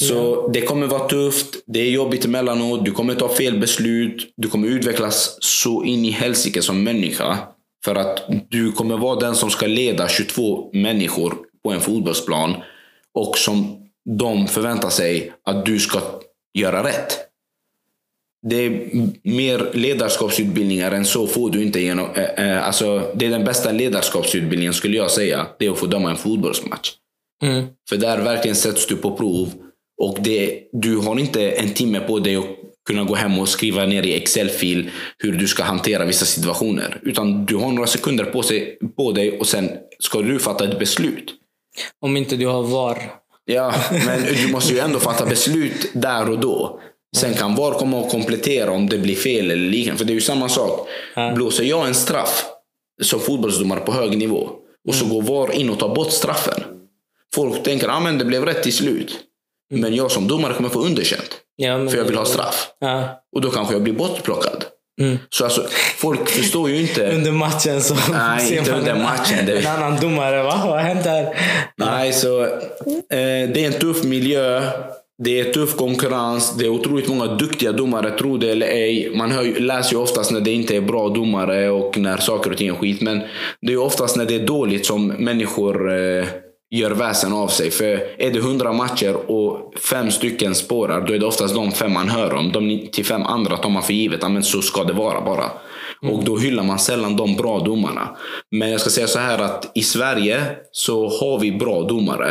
Så 0.00 0.48
det 0.48 0.60
kommer 0.60 0.86
vara 0.86 1.08
tufft, 1.08 1.62
det 1.66 1.80
är 1.80 1.90
jobbigt 1.90 2.24
emellanåt, 2.24 2.84
du 2.84 2.90
kommer 2.90 3.14
ta 3.14 3.28
fel 3.28 3.58
beslut, 3.58 4.32
du 4.36 4.48
kommer 4.48 4.68
utvecklas 4.68 5.36
så 5.40 5.84
in 5.84 6.04
i 6.04 6.10
helsike 6.10 6.62
som 6.62 6.84
människa. 6.84 7.38
För 7.84 7.94
att 7.94 8.24
du 8.48 8.72
kommer 8.72 8.96
vara 8.96 9.20
den 9.20 9.34
som 9.34 9.50
ska 9.50 9.66
leda 9.66 10.08
22 10.08 10.70
människor 10.72 11.36
på 11.64 11.70
en 11.70 11.80
fotbollsplan 11.80 12.54
och 13.14 13.38
som 13.38 13.81
de 14.18 14.48
förväntar 14.48 14.90
sig 14.90 15.32
att 15.44 15.66
du 15.66 15.78
ska 15.80 16.00
göra 16.58 16.84
rätt. 16.84 17.18
Det 18.48 18.56
är 18.56 18.90
mer 19.22 19.70
ledarskapsutbildningar 19.74 20.92
än 20.92 21.04
så 21.04 21.26
får 21.26 21.50
du 21.50 21.62
inte 21.62 21.80
genom... 21.80 22.10
eh, 22.14 22.66
Alltså, 22.66 23.12
det 23.14 23.26
är 23.26 23.30
den 23.30 23.44
bästa 23.44 23.72
ledarskapsutbildningen 23.72 24.74
skulle 24.74 24.96
jag 24.96 25.10
säga. 25.10 25.46
Det 25.58 25.66
är 25.66 25.70
att 25.70 25.78
få 25.78 25.86
döma 25.86 26.10
en 26.10 26.16
fotbollsmatch. 26.16 26.92
Mm. 27.42 27.64
För 27.88 27.96
där 27.96 28.18
verkligen 28.22 28.56
sätts 28.56 28.86
du 28.86 28.96
på 28.96 29.16
prov. 29.16 29.52
Och 30.02 30.18
det, 30.20 30.62
du 30.72 30.96
har 30.96 31.18
inte 31.18 31.50
en 31.50 31.74
timme 31.74 32.00
på 32.00 32.18
dig 32.18 32.36
att 32.36 32.44
kunna 32.88 33.04
gå 33.04 33.14
hem 33.14 33.38
och 33.38 33.48
skriva 33.48 33.86
ner 33.86 34.02
i 34.02 34.14
Excel-fil 34.14 34.90
hur 35.18 35.32
du 35.32 35.48
ska 35.48 35.62
hantera 35.62 36.04
vissa 36.04 36.24
situationer. 36.26 37.00
Utan 37.02 37.46
du 37.46 37.56
har 37.56 37.72
några 37.72 37.86
sekunder 37.86 38.24
på, 38.24 38.42
sig, 38.42 38.78
på 38.96 39.12
dig 39.12 39.38
och 39.38 39.46
sen 39.46 39.70
ska 39.98 40.22
du 40.22 40.38
fatta 40.38 40.64
ett 40.64 40.78
beslut. 40.78 41.34
Om 42.00 42.16
inte 42.16 42.36
du 42.36 42.46
har 42.46 42.62
VAR. 42.62 43.21
Ja, 43.44 43.74
men 44.06 44.22
du 44.22 44.52
måste 44.52 44.72
ju 44.72 44.78
ändå 44.78 44.98
fatta 44.98 45.26
beslut 45.26 45.90
där 45.92 46.30
och 46.30 46.38
då. 46.38 46.80
Sen 47.16 47.34
kan 47.34 47.54
VAR 47.54 47.72
komma 47.72 47.98
och 47.98 48.10
komplettera 48.10 48.70
om 48.70 48.88
det 48.88 48.98
blir 48.98 49.14
fel 49.14 49.50
eller 49.50 49.70
liknande. 49.70 49.98
För 49.98 50.04
det 50.04 50.12
är 50.12 50.14
ju 50.14 50.20
samma 50.20 50.48
sak. 50.48 50.88
Blåser 51.34 51.64
jag 51.64 51.86
en 51.86 51.94
straff 51.94 52.44
som 53.02 53.20
fotbollsdomare 53.20 53.80
på 53.80 53.92
hög 53.92 54.18
nivå 54.18 54.50
och 54.88 54.94
så 54.94 55.06
går 55.06 55.22
VAR 55.22 55.52
in 55.52 55.70
och 55.70 55.78
tar 55.78 55.94
bort 55.94 56.12
straffen. 56.12 56.62
Folk 57.34 57.62
tänker 57.62 57.88
att 57.88 58.06
ah, 58.06 58.10
det 58.10 58.24
blev 58.24 58.44
rätt 58.44 58.62
till 58.62 58.72
slut. 58.72 59.20
Men 59.74 59.94
jag 59.94 60.10
som 60.10 60.28
domare 60.28 60.54
kommer 60.54 60.68
få 60.68 60.80
underkänt. 60.80 61.40
Ja, 61.56 61.78
men, 61.78 61.88
För 61.88 61.98
jag 61.98 62.04
vill 62.04 62.16
ha 62.16 62.24
straff. 62.24 62.72
Ja. 62.78 63.22
Och 63.34 63.40
då 63.40 63.50
kanske 63.50 63.74
jag 63.74 63.82
blir 63.82 63.94
bortplockad. 63.94 64.64
Mm. 65.00 65.18
Så 65.30 65.44
alltså, 65.44 65.66
folk 65.96 66.28
förstår 66.28 66.70
ju 66.70 66.80
inte. 66.80 67.10
Under 67.12 67.32
matchen 67.32 67.80
så 67.82 67.94
Nej, 68.12 68.40
ser 68.48 68.58
inte 68.58 68.72
under 68.72 68.92
en, 68.92 69.02
matchen, 69.02 69.46
det- 69.46 69.58
en 69.58 69.66
annan 69.66 70.00
domare. 70.00 70.42
Va? 70.42 70.62
Vad 70.66 70.78
här? 70.80 71.26
Nej, 71.76 72.12
så 72.12 72.42
eh, 72.42 72.48
det 73.10 73.56
är 73.56 73.66
en 73.66 73.72
tuff 73.72 74.04
miljö. 74.04 74.62
Det 75.24 75.40
är 75.40 75.52
tuff 75.52 75.76
konkurrens. 75.76 76.54
Det 76.58 76.64
är 76.64 76.68
otroligt 76.68 77.08
många 77.08 77.26
duktiga 77.26 77.72
domare, 77.72 78.10
tro 78.10 78.36
det 78.36 78.50
eller 78.50 78.66
ej. 78.66 79.12
Man 79.16 79.30
hör, 79.30 79.60
läser 79.60 79.92
ju 79.92 79.98
oftast 79.98 80.30
när 80.30 80.40
det 80.40 80.50
inte 80.52 80.76
är 80.76 80.80
bra 80.80 81.08
domare 81.08 81.70
och 81.70 81.98
när 81.98 82.16
saker 82.16 82.50
och 82.50 82.56
ting 82.56 82.68
är 82.68 82.74
skit. 82.74 83.00
Men 83.00 83.20
det 83.60 83.72
är 83.72 83.76
oftast 83.76 84.16
när 84.16 84.24
det 84.24 84.34
är 84.34 84.46
dåligt 84.46 84.86
som 84.86 85.06
människor 85.06 85.92
eh, 85.92 86.24
gör 86.72 86.90
väsen 86.90 87.32
av 87.32 87.48
sig. 87.48 87.70
För 87.70 87.86
är 88.18 88.30
det 88.30 88.38
100 88.38 88.72
matcher 88.72 89.14
och 89.30 89.74
fem 89.90 90.10
stycken 90.10 90.54
spårar, 90.54 91.00
då 91.00 91.14
är 91.14 91.18
det 91.18 91.26
oftast 91.26 91.54
de 91.54 91.72
fem 91.72 91.92
man 91.92 92.08
hör 92.08 92.34
om. 92.34 92.52
De 92.52 92.68
95 92.68 93.22
andra 93.22 93.56
tar 93.56 93.70
man 93.70 93.82
för 93.82 93.92
givet. 93.92 94.22
Men 94.30 94.42
så 94.42 94.62
ska 94.62 94.84
det 94.84 94.92
vara 94.92 95.20
bara. 95.20 95.50
Och 96.02 96.24
då 96.24 96.36
hyllar 96.38 96.62
man 96.62 96.78
sällan 96.78 97.16
de 97.16 97.36
bra 97.36 97.58
domarna. 97.58 98.16
Men 98.50 98.70
jag 98.70 98.80
ska 98.80 98.90
säga 98.90 99.06
så 99.06 99.18
här 99.18 99.38
att 99.38 99.70
i 99.74 99.82
Sverige 99.82 100.40
så 100.72 101.08
har 101.08 101.38
vi 101.38 101.52
bra 101.52 101.82
domare. 101.82 102.30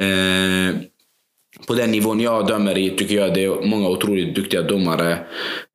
Eh, 0.00 0.76
på 1.66 1.74
den 1.74 1.90
nivån 1.90 2.20
jag 2.20 2.46
dömer 2.46 2.78
i 2.78 2.90
tycker 2.90 3.14
jag 3.14 3.34
det 3.34 3.44
är 3.44 3.66
många 3.66 3.88
otroligt 3.88 4.34
duktiga 4.34 4.62
domare. 4.62 5.18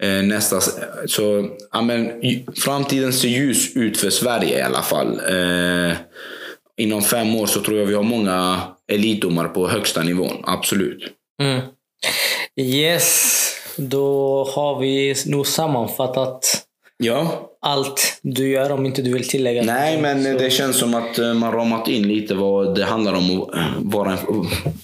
Eh, 0.03 0.23
nästa, 0.23 0.59
så, 1.07 1.49
ja, 1.71 1.81
men, 1.81 2.21
ju- 2.23 2.45
framtiden 2.55 3.13
ser 3.13 3.27
ljus 3.29 3.75
ut 3.75 3.97
för 3.97 4.09
Sverige 4.09 4.59
i 4.59 4.61
alla 4.61 4.81
fall. 4.81 5.07
Eh, 5.29 5.97
inom 6.79 7.01
fem 7.01 7.35
år 7.35 7.45
så 7.45 7.61
tror 7.61 7.77
jag 7.79 7.85
vi 7.85 7.93
har 7.93 8.03
många 8.03 8.61
elitdomare 8.91 9.47
på 9.47 9.67
högsta 9.67 10.03
nivån. 10.03 10.43
Absolut. 10.43 11.03
Mm. 11.41 11.61
Yes, 12.59 13.35
då 13.77 14.43
har 14.55 14.79
vi 14.79 15.15
nog 15.25 15.47
sammanfattat 15.47 16.65
Ja, 17.03 17.49
allt 17.61 18.19
du 18.21 18.49
gör 18.49 18.71
om 18.71 18.85
inte 18.85 19.01
du 19.01 19.13
vill 19.13 19.27
tillägga 19.27 19.63
Nej, 19.63 20.01
men 20.01 20.23
Så- 20.23 20.37
det 20.43 20.49
känns 20.49 20.77
som 20.79 20.95
att 20.95 21.19
eh, 21.19 21.33
man 21.33 21.51
ramat 21.51 21.87
in 21.87 22.07
lite 22.07 22.33
vad 22.35 22.75
det 22.75 22.83
handlar 22.85 23.13
om 23.13 23.41
att 23.41 23.55
eh, 23.55 23.61
vara 23.79 24.11
en, 24.11 24.17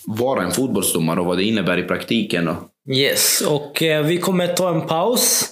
vara 0.05 0.43
en 0.43 0.51
fotbollsdomare 0.51 1.19
och 1.19 1.25
vad 1.25 1.38
det 1.38 1.43
innebär 1.43 1.77
i 1.77 1.84
praktiken. 1.84 2.55
Yes, 2.91 3.41
och 3.41 3.84
eh, 3.84 4.03
vi 4.05 4.17
kommer 4.17 4.47
ta 4.47 4.69
en 4.69 4.81
paus 4.88 5.45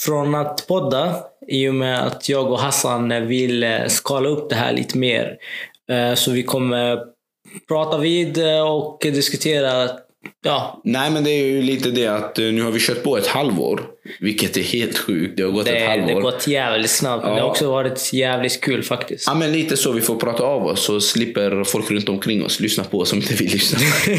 från 0.00 0.34
att 0.34 0.66
podda 0.68 1.14
i 1.48 1.68
och 1.68 1.74
med 1.74 2.06
att 2.06 2.28
jag 2.28 2.52
och 2.52 2.58
Hassan 2.60 3.26
vill 3.26 3.66
skala 3.88 4.28
upp 4.28 4.50
det 4.50 4.56
här 4.56 4.72
lite 4.72 4.98
mer. 4.98 5.36
Eh, 5.90 6.14
så 6.14 6.30
vi 6.30 6.42
kommer 6.42 6.98
prata 7.68 7.98
vid 7.98 8.38
eh, 8.38 8.60
och 8.60 8.98
diskutera 9.02 9.90
ja, 10.44 10.80
Nej, 10.84 11.10
men 11.10 11.24
det 11.24 11.30
är 11.30 11.44
ju 11.44 11.62
lite 11.62 11.90
det 11.90 12.06
att 12.06 12.38
eh, 12.38 12.44
nu 12.44 12.62
har 12.62 12.70
vi 12.70 12.80
kört 12.80 13.02
på 13.02 13.16
ett 13.16 13.26
halvår. 13.26 13.82
Vilket 14.20 14.56
är 14.56 14.62
helt 14.62 14.98
sjukt. 14.98 15.36
Det 15.36 15.42
har 15.42 15.50
gått 15.50 15.64
det, 15.64 15.70
ett 15.70 15.78
det 15.78 15.86
halvår. 15.86 16.14
har 16.14 16.20
gått 16.20 16.46
jävligt 16.46 16.90
snabbt. 16.90 17.24
Ja. 17.26 17.34
det 17.34 17.40
har 17.40 17.48
också 17.48 17.70
varit 17.70 18.12
jävligt 18.12 18.60
kul 18.60 18.82
faktiskt. 18.82 19.26
Ja, 19.26 19.34
men 19.34 19.52
lite 19.52 19.76
så. 19.76 19.92
Vi 19.92 20.00
får 20.00 20.16
prata 20.16 20.42
av 20.42 20.66
oss 20.66 20.84
så 20.84 21.00
slipper 21.00 21.64
folk 21.64 21.90
runt 21.90 22.08
omkring 22.08 22.44
oss 22.44 22.60
lyssna 22.60 22.84
på 22.84 22.98
oss 22.98 23.08
som 23.08 23.18
inte 23.18 23.34
vill 23.34 23.52
lyssna. 23.52 23.78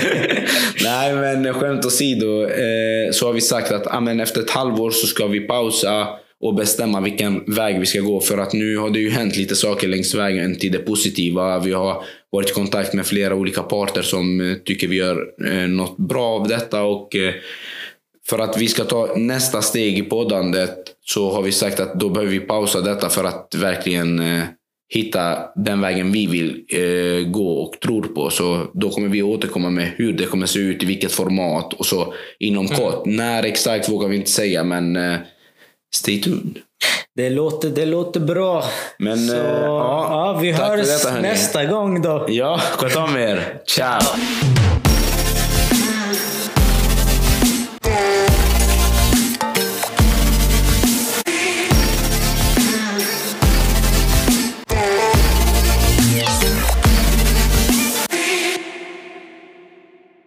Nej, 0.84 1.15
men 1.15 1.53
skämt 1.53 1.86
åsido 1.86 2.43
eh, 2.43 3.12
så 3.12 3.25
har 3.25 3.34
vi 3.34 3.41
sagt 3.41 3.71
att 3.71 3.84
ja, 3.86 3.99
men 3.99 4.19
efter 4.19 4.41
ett 4.41 4.49
halvår 4.49 4.91
så 4.91 5.07
ska 5.07 5.27
vi 5.27 5.39
pausa 5.39 6.07
och 6.41 6.56
bestämma 6.56 7.01
vilken 7.01 7.43
väg 7.47 7.80
vi 7.80 7.86
ska 7.86 7.99
gå. 7.99 8.19
För 8.19 8.38
att 8.38 8.54
nu 8.54 8.77
har 8.77 8.89
det 8.89 8.99
ju 8.99 9.10
hänt 9.10 9.38
lite 9.38 9.56
saker 9.56 9.88
längs 9.88 10.15
vägen 10.15 10.56
till 10.56 10.71
det 10.71 10.80
positiva. 10.80 11.60
Vi 11.60 11.73
har 11.73 12.04
varit 12.32 12.49
i 12.49 12.54
kontakt 12.54 12.93
med 12.93 13.06
flera 13.06 13.36
olika 13.36 13.63
parter 13.63 14.01
som 14.01 14.41
eh, 14.41 14.58
tycker 14.58 14.88
vi 14.88 14.95
gör 14.95 15.27
eh, 15.47 15.67
något 15.67 15.97
bra 15.97 16.25
av 16.25 16.47
detta. 16.47 16.84
och 16.84 17.15
eh, 17.15 17.34
för 18.30 18.39
att 18.39 18.58
vi 18.58 18.67
ska 18.67 18.84
ta 18.84 19.15
nästa 19.15 19.62
steg 19.62 19.97
i 19.97 20.01
poddandet 20.01 20.77
så 21.06 21.32
har 21.32 21.41
vi 21.41 21.51
sagt 21.51 21.80
att 21.80 21.99
då 21.99 22.10
behöver 22.10 22.32
vi 22.32 22.39
pausa 22.39 22.82
detta 22.82 23.10
för 23.10 23.23
att 23.23 23.56
verkligen 23.56 24.21
hitta 24.93 25.38
den 25.56 25.82
vägen 25.82 26.12
vi 26.12 26.27
vill 26.27 26.63
eh, 26.69 27.27
gå 27.27 27.54
och 27.54 27.80
tror 27.80 28.01
på. 28.04 28.30
Så 28.30 28.67
då 28.73 28.89
kommer 28.89 29.08
vi 29.08 29.23
återkomma 29.23 29.69
med 29.69 29.91
hur 29.95 30.13
det 30.13 30.25
kommer 30.25 30.45
se 30.45 30.60
ut, 30.60 30.84
i 30.84 30.86
vilket 30.86 31.12
format 31.12 31.73
och 31.73 31.86
så 31.86 32.13
inom 32.39 32.67
kort. 32.67 33.06
När 33.06 33.43
exakt 33.43 33.89
vågar 33.89 34.08
vi 34.08 34.15
inte 34.15 34.30
säga 34.30 34.63
men 34.63 34.95
eh, 34.95 35.15
stay 35.95 36.21
tuned. 36.21 36.60
Det, 37.15 37.30
låter, 37.30 37.69
det 37.69 37.86
låter 37.86 38.19
bra. 38.19 38.63
Men, 38.99 39.27
så, 39.27 39.36
eh, 39.36 39.41
ja, 39.41 40.08
ja, 40.10 40.39
vi 40.41 40.51
hörs 40.51 40.88
detta, 40.88 41.21
nästa 41.21 41.65
gång 41.65 42.01
då. 42.01 42.25
Ja, 42.30 42.62
sköt 42.77 42.95
om 42.95 43.17
er. 43.17 43.62
Ciao! 43.67 44.01